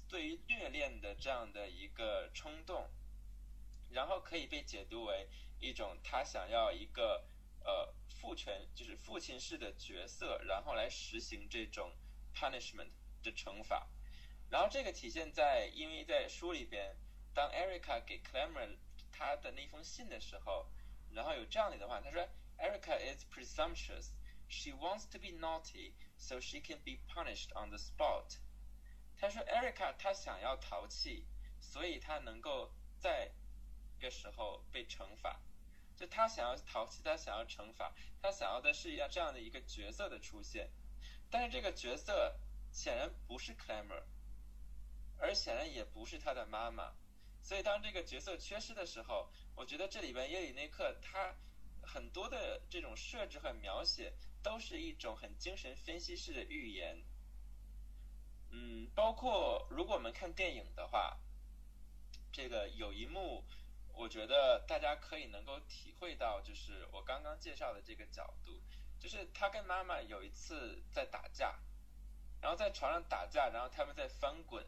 [0.09, 2.89] 对于虐恋的这样的一个冲动，
[3.91, 5.27] 然后可以被解读为
[5.59, 7.25] 一种他想要一个
[7.65, 11.91] 呃父权，就是父亲式的角色，然后来实行这种
[12.35, 12.91] punishment
[13.23, 13.89] 的惩罚。
[14.51, 16.97] 然后这个体现在，因为在书里边，
[17.35, 18.77] 当 Erica 给 Clemmer
[19.13, 20.67] 他的那封信的时候，
[21.13, 22.29] 然后有这样的一段话，他说
[22.59, 24.11] ：“Erica is presumptuous.
[24.49, 28.39] She wants to be naughty so she can be punished on the spot.”
[29.17, 31.27] 他说：“Erica 她想要淘气，
[31.61, 33.31] 所以她能够在
[33.99, 35.41] 这个时候被惩罚。
[35.97, 37.93] 就她想要淘气，她想要惩罚，
[38.23, 40.71] 她想要的是要这样的一个角色的出现。
[41.31, 42.37] 但是这个角色
[42.73, 44.03] 显然不是 Clemmer。”
[45.21, 46.95] 而显然也不是他的妈妈，
[47.49, 49.27] 所以当这个角色缺失的时候，
[49.57, 51.35] 我觉得这里边耶里内克他
[51.81, 54.13] 很多的这种设置和描写
[54.43, 57.03] 都是一种很精神分析式的预言。
[58.51, 61.19] 嗯，包括如果我们看电影的话，
[62.31, 63.43] 这个有一幕，
[63.95, 68.61] 我觉得大家可以能够体会到，就是我刚刚介绍的这个角度，
[69.01, 71.59] 就是他跟妈妈有一次在打架，
[72.43, 74.67] 然后在床上打架，然后他们在翻滚。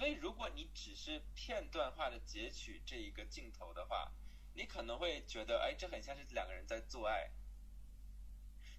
[0.00, 4.10] 所以，如果你只是片段化的截取这一个镜头的话，
[4.54, 7.30] 你可能会觉得，哎，这很像是两个人在做爱。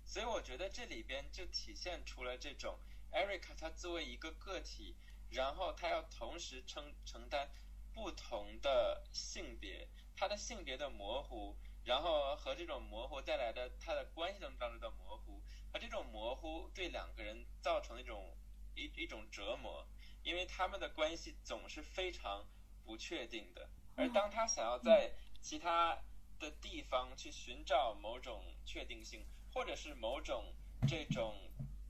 [0.03, 2.79] 所以，我觉得这里边就体现出了这种
[3.11, 4.95] Erica 她作为一个个体，
[5.29, 7.51] 然后她要同时承承担
[7.93, 9.87] 不同的性别，
[10.17, 15.39] 她的性别的模糊，然后和这种模糊带来的她的关系当中的模糊，
[15.71, 18.35] 和这种模糊对两个人造成一种
[18.73, 19.87] 一一种折磨。
[20.23, 22.45] 因为他们的关系总是非常
[22.85, 25.11] 不确定的，而当他想要在
[25.41, 25.97] 其他
[26.39, 30.53] 的地方去寻找某种确定性，或者是某种
[30.87, 31.35] 这种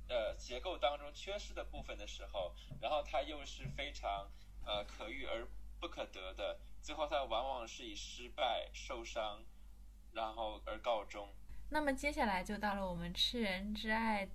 [0.07, 4.31] 呃结构当中缺失的部分的时候，然后他又是非常
[4.65, 5.47] 呃可遇而
[5.79, 9.43] 不可得的，最后他往往是以失败、受伤，
[10.13, 11.33] 然后而告终。
[11.69, 14.29] 那么接下来就到了我们吃人之爱。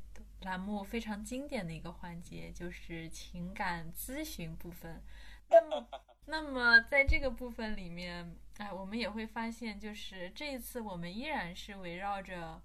[0.46, 5.02] 栏目非常经典的一个环节就是情感咨询部分。
[5.48, 5.88] 那么，
[6.26, 12.62] 那么在这个部分里面，哎，我们也会发现，就是这一次我们依然是围绕着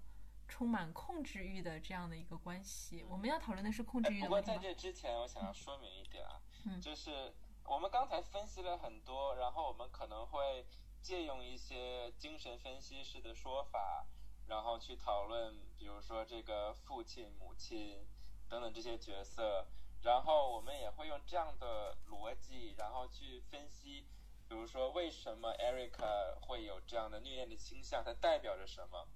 [0.48, 3.04] 充满控制欲的这样的一个关系。
[3.08, 6.40] 我们要讨论的是控制欲的问题不过在这之前，我想要说明一点啊，
[6.80, 7.34] 就是
[7.64, 10.64] 我们刚才分析了很多，然后我们可能会
[11.00, 14.06] 借用一些精神分析式的说法。
[14.48, 18.06] 然后去讨论，比如说这个父亲、母亲
[18.48, 19.66] 等等这些角色，
[20.02, 24.06] 然后我们也会用这样的逻辑，然后去分析，
[24.46, 29.08] 比如说为什么 Erica 会有这样的虐恋的倾向，它代表着什么？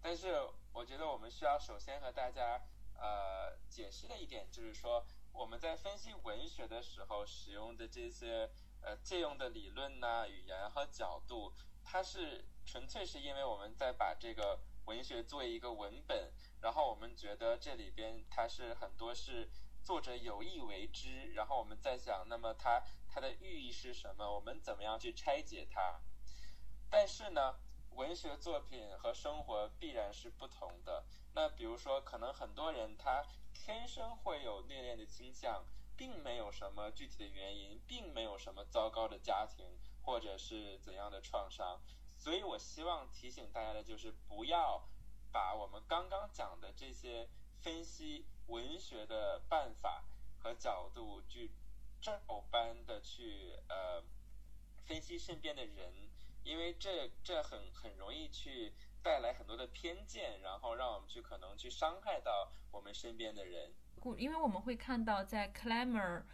[0.00, 0.40] 但是
[0.72, 2.62] 我觉得我们需要首先和大家
[2.94, 8.48] 呃解释的一点就是说，我们在分析文学的时候使用的这些
[8.80, 11.52] 呃借用的理论呐、语言和角度，
[11.84, 14.58] 它是纯粹是因为我们在把这个。
[14.88, 16.32] 文学作为一个文本，
[16.62, 19.50] 然后我们觉得这里边它是很多是
[19.84, 24.24] 作者有意为之，然后我们在想，那么它它的寓意是什么？
[24.34, 26.00] 我们怎么样去拆解它？
[26.88, 27.56] 但是呢，
[27.90, 31.04] 文学作品和生活必然是不同的。
[31.34, 35.66] 那比如说，可能很多人他天生会有虐恋的倾向，
[35.98, 39.66] 并没有什么具体的原因，并没有什么糟糕的家庭
[40.00, 41.78] 或者是怎样的创伤。
[42.28, 44.86] 所以我希望提醒大家的就是，不要
[45.32, 47.26] 把我们刚刚讲的这些
[47.62, 50.04] 分析文学的办法
[50.38, 51.50] 和角度，去
[52.02, 54.04] 照搬的去呃
[54.84, 55.90] 分析身边的人，
[56.44, 63.72] 因为这这很很容易去带来很多的偏见，然后让我们去可能去伤害到我们身边的人。
[63.98, 66.24] 故因为我们会看到在 Clemmer、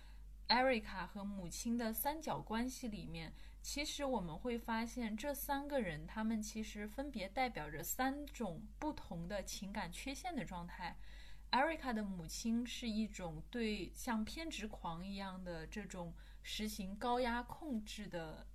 [0.48, 3.32] Erica 和母亲的三角关系里面。
[3.64, 10.98] 其实我们会发现，这三个人他们其实分别代表着三种不同的情感缺陷的状态。
[11.48, 16.12] 艾瑞卡的母亲是一种对像偏执狂一样的这种
[16.42, 18.46] 实行高压控制的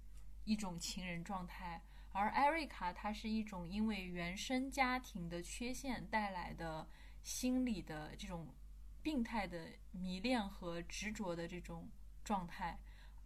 [0.45, 1.81] 一种情人状态，
[2.11, 6.87] 而艾瑞卡她是一种因为原生家庭的缺陷带来的
[7.23, 8.53] 心理的这种
[9.01, 11.89] 病态的迷恋和执着的这种
[12.23, 12.77] 状态。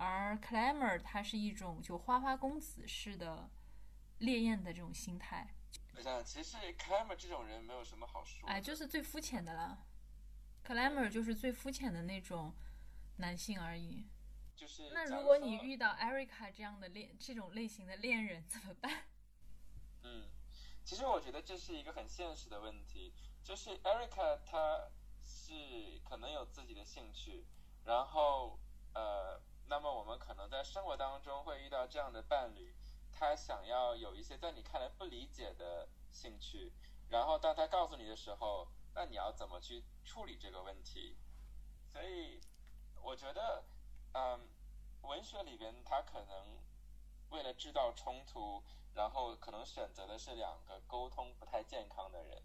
[0.04, 3.50] 而 clammer 他是一种就花花公子式的
[4.20, 5.56] 烈焰的这种心态。
[5.96, 8.48] 我想，其实 clammer 这种人没有什么好说。
[8.50, 9.86] 哎，就是最肤浅的了。
[10.66, 12.54] clammer 就是最肤浅的那种
[13.18, 14.06] 男性而已。
[14.56, 14.90] 就是。
[14.94, 19.06] 那如果你遇到 Erica 这样的恋这种类型的恋人怎么办？
[20.04, 20.28] 嗯，
[20.84, 24.90] 其实我觉得这是一个很现实的问题，就是 Erica 他
[25.24, 25.54] 是
[26.04, 27.46] 可能有自己的兴趣，
[27.86, 28.60] 然后
[28.94, 29.42] 呃。
[29.74, 32.76] 那么我们可能在生活当中会遇到这样的伴侣，
[33.12, 36.72] 他想要有一些在你看来不理解的兴趣，
[37.10, 41.18] 然后当他告诉你的时候，那你要怎么去处理这个问题？
[41.88, 42.40] 所以
[43.02, 43.64] 我觉得，
[44.14, 44.48] 嗯，
[45.02, 46.60] 文学里边他可能
[47.32, 48.64] 为了制造冲突，
[48.94, 52.44] 然后可能选择的是两个沟通不太健康的人。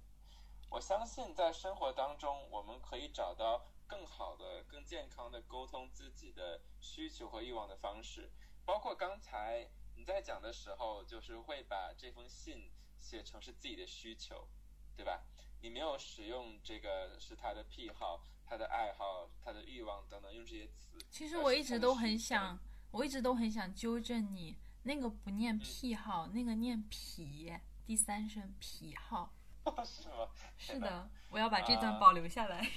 [0.70, 8.30] 我相信在生活当中，我们可以找到更好的、更健康的沟通自己的需求和欲望的方式。
[8.64, 9.66] 包括刚才
[9.96, 12.70] 你在讲的时候，就是会把这封信
[13.00, 14.46] 写成是自己的需求，
[14.94, 15.22] 对吧？
[15.60, 20.98] 你没有使用这个是他的癖好、他的爱好、他的欲望等等，用这些词。
[21.10, 22.56] 其实我一直都很想，
[22.90, 27.52] 我一直都很想纠正你，那个不念癖好，那个念癖，
[27.86, 29.32] 第三声癖好。
[29.84, 30.28] 是吗？
[30.56, 32.70] 是的，我要把这段保留下来。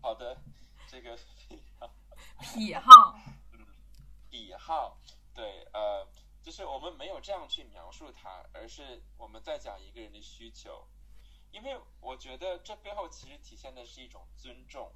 [0.00, 0.36] 好的，
[0.88, 1.90] 这个癖好。
[2.40, 3.18] 癖好。
[3.52, 3.66] 嗯，
[4.30, 4.98] 癖好。
[5.34, 6.06] 对，呃，
[6.42, 10.86] 就是我们没有这样去描述它，而是我们在讲一个人的需求。
[11.52, 14.92] 因为我觉得这背后其实体现的是一种尊重，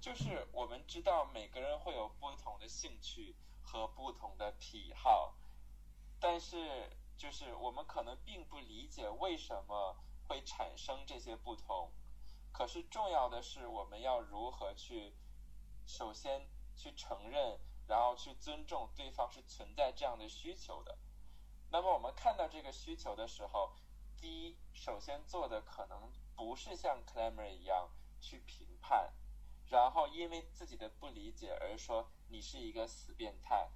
[0.00, 5.34] 就是我们知道每个人会有不同的兴趣和不同的癖好，
[6.20, 6.90] 但是。
[7.18, 9.96] 就是我们可能并不理解为什么
[10.28, 11.90] 会产生这些不同，
[12.56, 15.12] 可是重要的是我们要如何去
[15.86, 20.96] 首先去承认，然后去尊重对方是存在这样的需求的。
[21.70, 23.74] 那么我们看到这个需求的时候，
[24.16, 27.90] 第一，首先做的可能不是像 clam 一样
[28.22, 29.12] 去评判，
[29.68, 33.70] 然后因为自己的不理解而说你是一个死变态，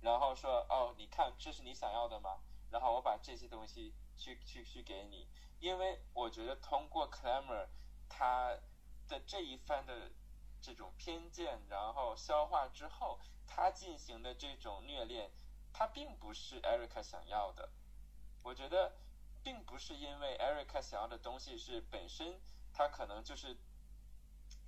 [0.00, 2.40] 然后说哦，你看这是你想要的吗？
[2.72, 5.28] 然后我把这些东西去去去给你，
[5.60, 7.68] 因为我觉得通过 clam
[8.08, 8.56] 他
[9.08, 10.10] 的这一番的
[10.60, 15.30] 这种偏见，然后消化之后，他进行的这种虐恋，
[15.72, 17.68] 他并不是 Erica 想要的。
[18.42, 18.92] 我觉得
[19.42, 22.40] 并不是因为 Erica 想要的东西是本身
[22.72, 23.56] 他可能就是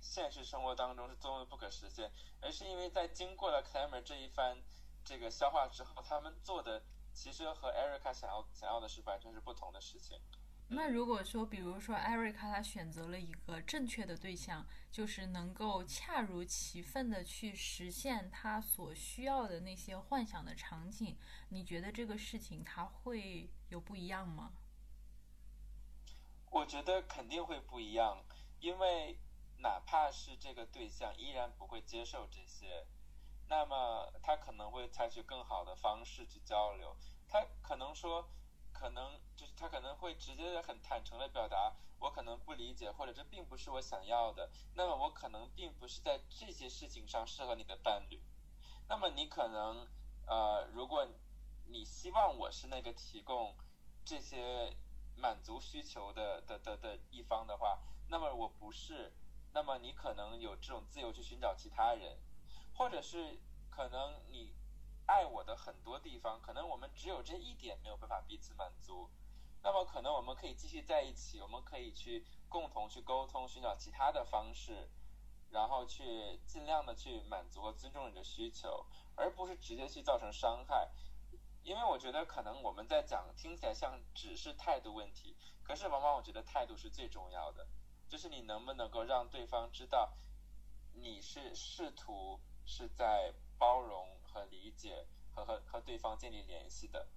[0.01, 2.11] 现实生活当中是多么不可实现，
[2.41, 4.57] 而是因为在经过了 Clamor 这一番
[5.03, 6.81] 这个消化之后，他们做的。
[7.11, 10.21] 其实和 Erica 想要想要的是完全是不同的事情。
[10.71, 21.17] 那如果说，比如说 Erica 他选择了一个正确的对象，就是能够恰如其分的去实现他所需要的那些幻想的场景，
[21.49, 24.51] 你觉得这个事情他会有不一样吗？
[26.51, 28.23] 我觉得肯定会不一样，
[28.59, 29.19] 因为
[29.57, 32.85] 哪怕是这个对象依然不会接受这些。
[33.47, 36.95] 那么他可能会采取更好的方式去交流，
[37.27, 38.29] 他可能说，
[38.79, 44.49] 可能就是他可能会直接的很坦诚的表达，我可能不理解，或者这并不是我想要的。
[44.75, 48.21] 那么我可能并不是在这些事情上适合你的伴侣。
[48.87, 49.85] 那么你可能，
[50.27, 51.05] 呃，如果
[51.67, 53.53] 你希望我是那个提供
[54.05, 54.73] 这些
[55.17, 59.11] 满足需求的的的的一方的话，那么我不是。
[59.51, 62.17] 那么你可能有这种自由去寻找其他人。
[62.73, 63.37] 或者是
[63.69, 64.53] 可能你
[65.09, 69.09] 爱我的很多地方，可能我们只有这一点没有办法彼此满足，
[69.63, 74.87] 那么可能我们可以继续在一起，我们可以去共同去沟通，寻找其他的方式，
[75.49, 80.91] 然后去尽量的去满足和尊重你的需求，而不是直接去造成伤害。
[81.63, 87.67] 因为我觉得可能我们在讲听起来像只是态度问题，可是往往我觉得态度是最重要的，
[88.07, 90.13] 就是你能不能够让对方知道
[90.93, 92.39] 你是试图。
[92.71, 94.07] 是在包容
[94.45, 97.07] 理解和和和对方建立联系的。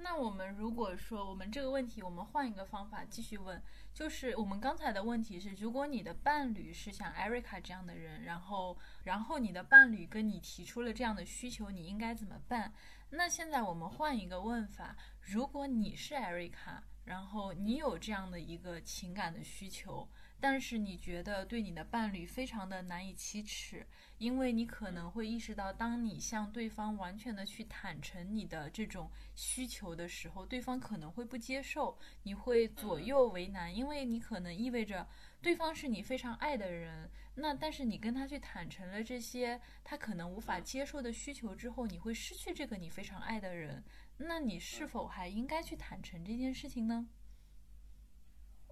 [0.00, 3.60] 那我们如果说我们这个问题，我们换一个方法继续问，
[3.92, 12.72] 就是我们刚才的问题是，如果你的伴侣是像 Erica 这样的人，然后然后你的伴侣跟你提出了这样的需求，你应该怎么办？
[13.10, 20.08] 那现在我们换一个问法，如果你是 Erica，然后你有这样的一个情感的需求。
[20.40, 23.84] 但是你觉得对你的伴侣非常的难以启齿，
[24.18, 35.08] 因为你可能会意识到，当你向对方完全的去坦诚你的这种需求的时候，对方可能会不接受，你会左右为难，因为你可能意味着
[35.42, 43.82] 对方是你非常爱的人，那但是你跟他去坦诚了这些他可能无法接受的需求之后，你会失去这个你非常爱的人，
[44.18, 47.08] 那你是否还应该去坦诚这件事情呢？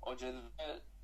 [0.02, 0.52] 我觉得。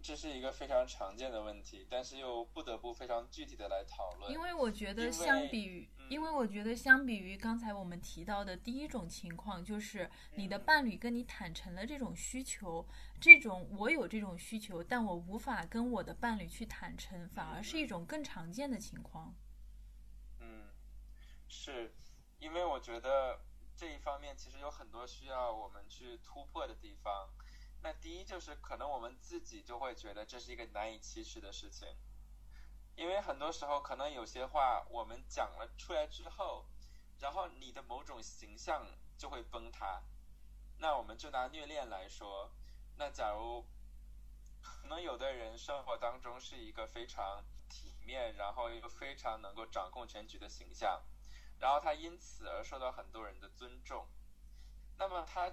[0.03, 4.33] 这是一个非常常见的问题，但是又不得不非常具体的来讨论。
[4.33, 12.85] 因为我觉得，相比于，因为我觉得，相比于刚才我们提到的第一种情况，就是你的伴侣跟你坦诚了这种需求，
[13.21, 19.33] 这种我有这种需求，但我无法跟我的伴侣去坦诚，反而是一种更常见的情况。
[20.41, 20.67] 嗯，
[21.47, 21.95] 是
[22.41, 23.39] 因为我觉得
[23.77, 27.31] 这一方面其实有很多需要我们去突破的地方。
[27.83, 31.89] 那第一就是可能我们自己就会觉得这是一个难以启齿的事情，
[32.95, 36.65] 因为很多时候可能有些话我们讲了出来之后，
[37.19, 38.87] 然后你的某种形象
[39.19, 40.03] 就会崩塌。
[40.79, 42.53] 那我们就拿虐恋来说，
[42.97, 43.65] 那假如
[44.61, 51.03] 可能有的人生活当中是一个非常体面，然后一个非常能够掌控全局的形象，
[51.59, 54.07] 然后他因此而受到很多人的尊重。
[55.03, 55.53] 那么他，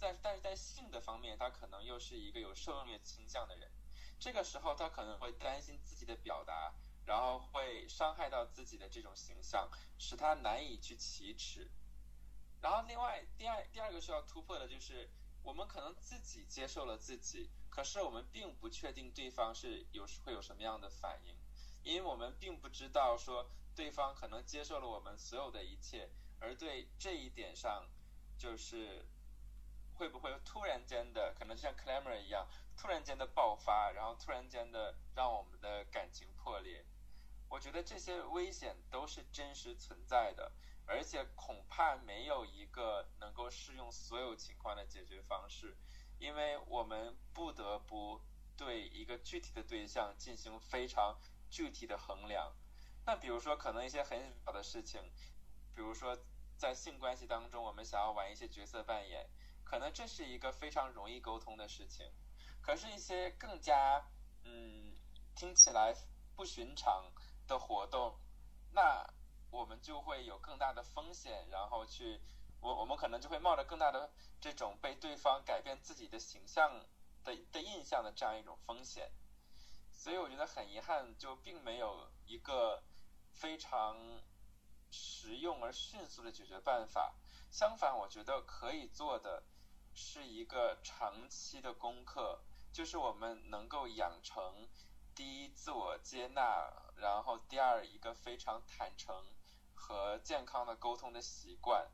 [0.00, 3.70] 但但是在性的方面，他可能又是一个有受虐倾向的人。
[4.18, 6.74] 这个时候，他可能会担心自己的表达，
[7.06, 9.70] 然后会伤害到自己的这种形象，
[10.00, 11.70] 使他难以去启齿。
[12.60, 15.08] 然后，另外，第二第二个需要突破的就是，
[15.44, 21.36] 我们可能自己接受了自己，可是我们并不确定对方是有会有什么样的反应，
[21.84, 26.10] 因为我们并不知道说对方可能接受了我们所有的一切，
[26.40, 27.86] 而对这一点上，
[28.38, 29.04] 就是
[29.94, 36.86] 会不会突然间的，可能像 Clamor 一样，突然间的爆发，然后突然间的让我们的感情破裂。
[37.50, 40.52] 我觉得这些危险都是真实存在的。
[40.90, 45.76] 而且恐怕没有一个能够适用所有情况的解决方式，
[46.18, 48.22] 因为我们不得不
[48.56, 51.20] 对一个具体的对象进行非常
[51.50, 52.56] 具体的衡量。
[53.04, 54.98] 那比如说，可能一些很小的事情，
[55.74, 56.16] 比如说
[56.58, 59.30] 在性关系当中，我们想要玩一些角色扮演，
[59.64, 62.12] 可能这是一个非常容易沟通的事情。
[62.60, 64.04] 可是，一些更加
[64.44, 64.94] 嗯
[65.34, 65.94] 听起来
[66.36, 67.10] 不寻常
[67.46, 68.18] 的活动，
[68.72, 69.06] 那。
[69.50, 72.20] 我们就会有更大的风险，然后去，
[72.60, 74.12] 我我们可能就会冒着更大的
[74.42, 76.84] 这种被对方改变自己的形象
[77.24, 79.10] 的的印象的这样一种风险，
[79.90, 82.82] 所以我觉得很遗憾，就并没有一个
[83.32, 83.96] 非常
[84.90, 87.14] 实用而迅速的解决办法。
[87.50, 89.42] 相反，我觉得可以做的
[89.94, 92.40] 是一个长期的功课，
[92.72, 94.68] 就是我们能够养成
[95.14, 99.24] 第一自我接纳，然后第二一个非常坦诚。
[99.80, 101.88] 和健康的沟通的习惯，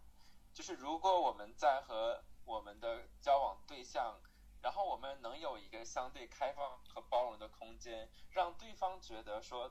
[0.55, 4.19] 就是如果我们在和我们的交往对象，
[4.63, 9.71] 然后我们能有一个相对开放和包容的空间，让对方觉得说，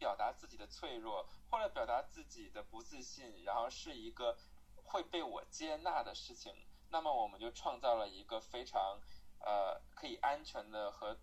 [0.00, 4.38] 表达自己的脆弱或者表达自己的不自信，然后是一个
[4.82, 6.52] 会被我接纳的事情，
[6.88, 8.98] 那么我们就创造了一个非常
[9.40, 11.18] 呃可以安全的和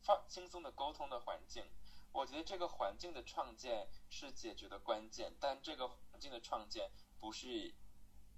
[0.00, 1.64] 放轻松的沟通的环境。
[2.12, 7.74] 我觉得这个环境的创建是解决的关键，但这个环境的创建不是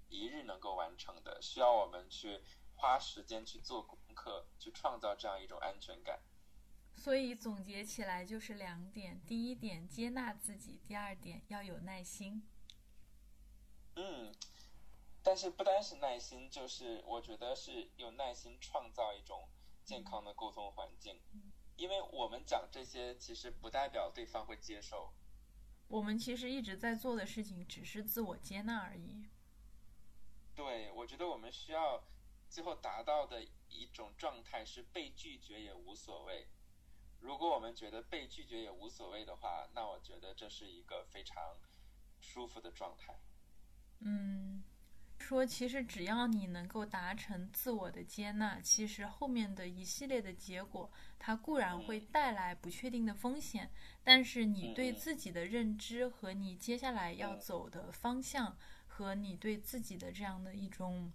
[0.09, 2.43] 一日能够完成的，需要我们去
[2.75, 6.19] 花时间去做功课，去创造这样一种安全感。
[7.03, 12.41] 所以总结起来就是两点：第一点，接纳自己；第二点，要有耐心。
[13.97, 14.33] 嗯，
[15.21, 19.49] 但是不单是耐心，就是我觉得是有耐心创造一种
[19.83, 21.19] 健康的沟通环境。
[21.75, 25.11] 因为我们讲这些，其实不代表对方会接受。
[25.89, 29.27] 我们其实一直在做的事情，只是自我接纳而已。
[30.55, 32.01] 对，我觉得我们需要
[32.49, 36.47] 最后达到的一种状态是被拒绝也无所谓。
[37.23, 41.41] 如果我们觉得被拒绝也无所谓的话，那我觉得这是一个非常
[42.19, 43.17] 舒服的状态。
[44.01, 44.61] 嗯。
[45.19, 53.71] 说，其实只要你能够达成自我的接纳，其实后面的一系列的结果，它固然会带来不确定的风险，
[54.03, 61.13] 但是你对自己的认知和你接下来要走的方向，和你对自己的这样的一种，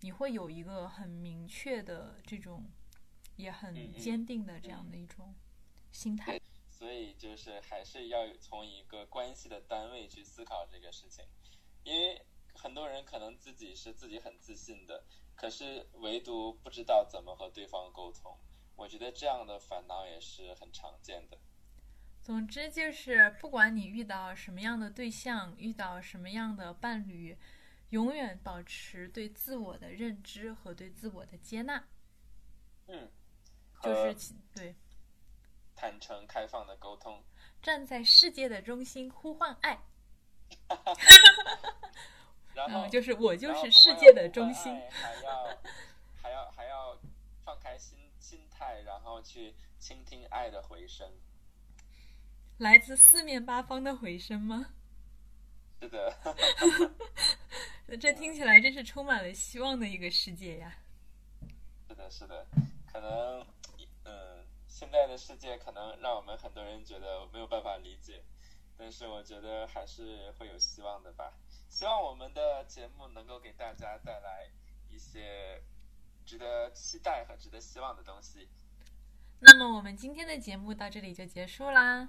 [0.00, 2.64] 你会有一个很明确的这种，
[3.36, 5.34] 也很坚定的这样的一种
[5.90, 6.40] 心态。
[6.70, 11.24] 所以就是还是要从一个关系的单位去思考这个事情，
[11.84, 12.24] 因为。
[12.54, 15.02] 很多人可能自己是自己很自信的，
[15.34, 18.36] 可是唯独不知道怎么和对方沟通。
[18.76, 21.38] 我觉得这样的烦恼也是很常见的。
[22.20, 27.38] 总之就是，不管你遇到什么样的对象，遇到什么样的伴侣，
[27.88, 31.82] 永远保持对自我的认知和对自我的接纳。
[32.86, 33.10] 嗯，
[33.82, 34.74] 就是对
[35.74, 37.22] 坦诚开放的沟通，
[37.60, 39.80] 站在世界的中心呼唤爱。
[42.54, 45.58] 然后就是我就是世界的中心，还要
[46.22, 46.98] 还要还要
[47.44, 51.10] 放开心心态，然后去倾听爱的回声，
[52.58, 54.74] 来自四面八方的回声吗？
[55.80, 56.14] 是的，
[57.98, 60.76] 这听起来真是充满了希望的一个世界呀！
[61.88, 62.46] 是的，是的，
[62.92, 63.46] 可能嗯，
[64.82, 68.20] 现在的世界可能让我们很多人觉得没有办法理解，
[68.76, 71.32] 但是我觉得还是会有希望的吧。
[71.68, 74.50] 希望我们的节目能够给大家带来
[74.90, 75.62] 一些
[76.26, 78.48] 值得期待和值得希望的东西。
[79.38, 82.08] 那么，我们今天的节目到这里就结束啦。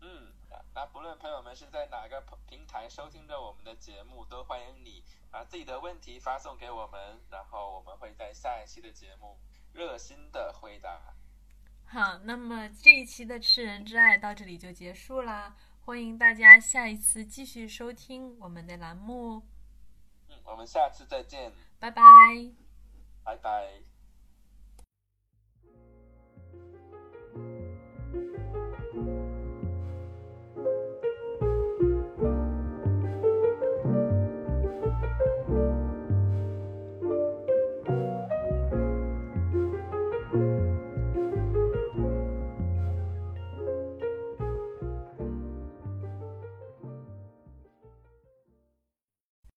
[0.00, 0.32] 嗯，
[0.74, 9.36] 那不论朋友们是在哪个平台收听着我们的节目，都欢迎你把自己的问题发送给我们，然后我们会在下一期的节目
[9.74, 11.12] 热心的回答。
[11.88, 19.42] 好，那么这一期的《吃人之爱》到这里就结束啦，欢迎大家下一次继续收听我们的栏目。
[20.28, 22.02] 嗯，我们下次再见，拜拜，
[23.24, 23.95] 拜拜。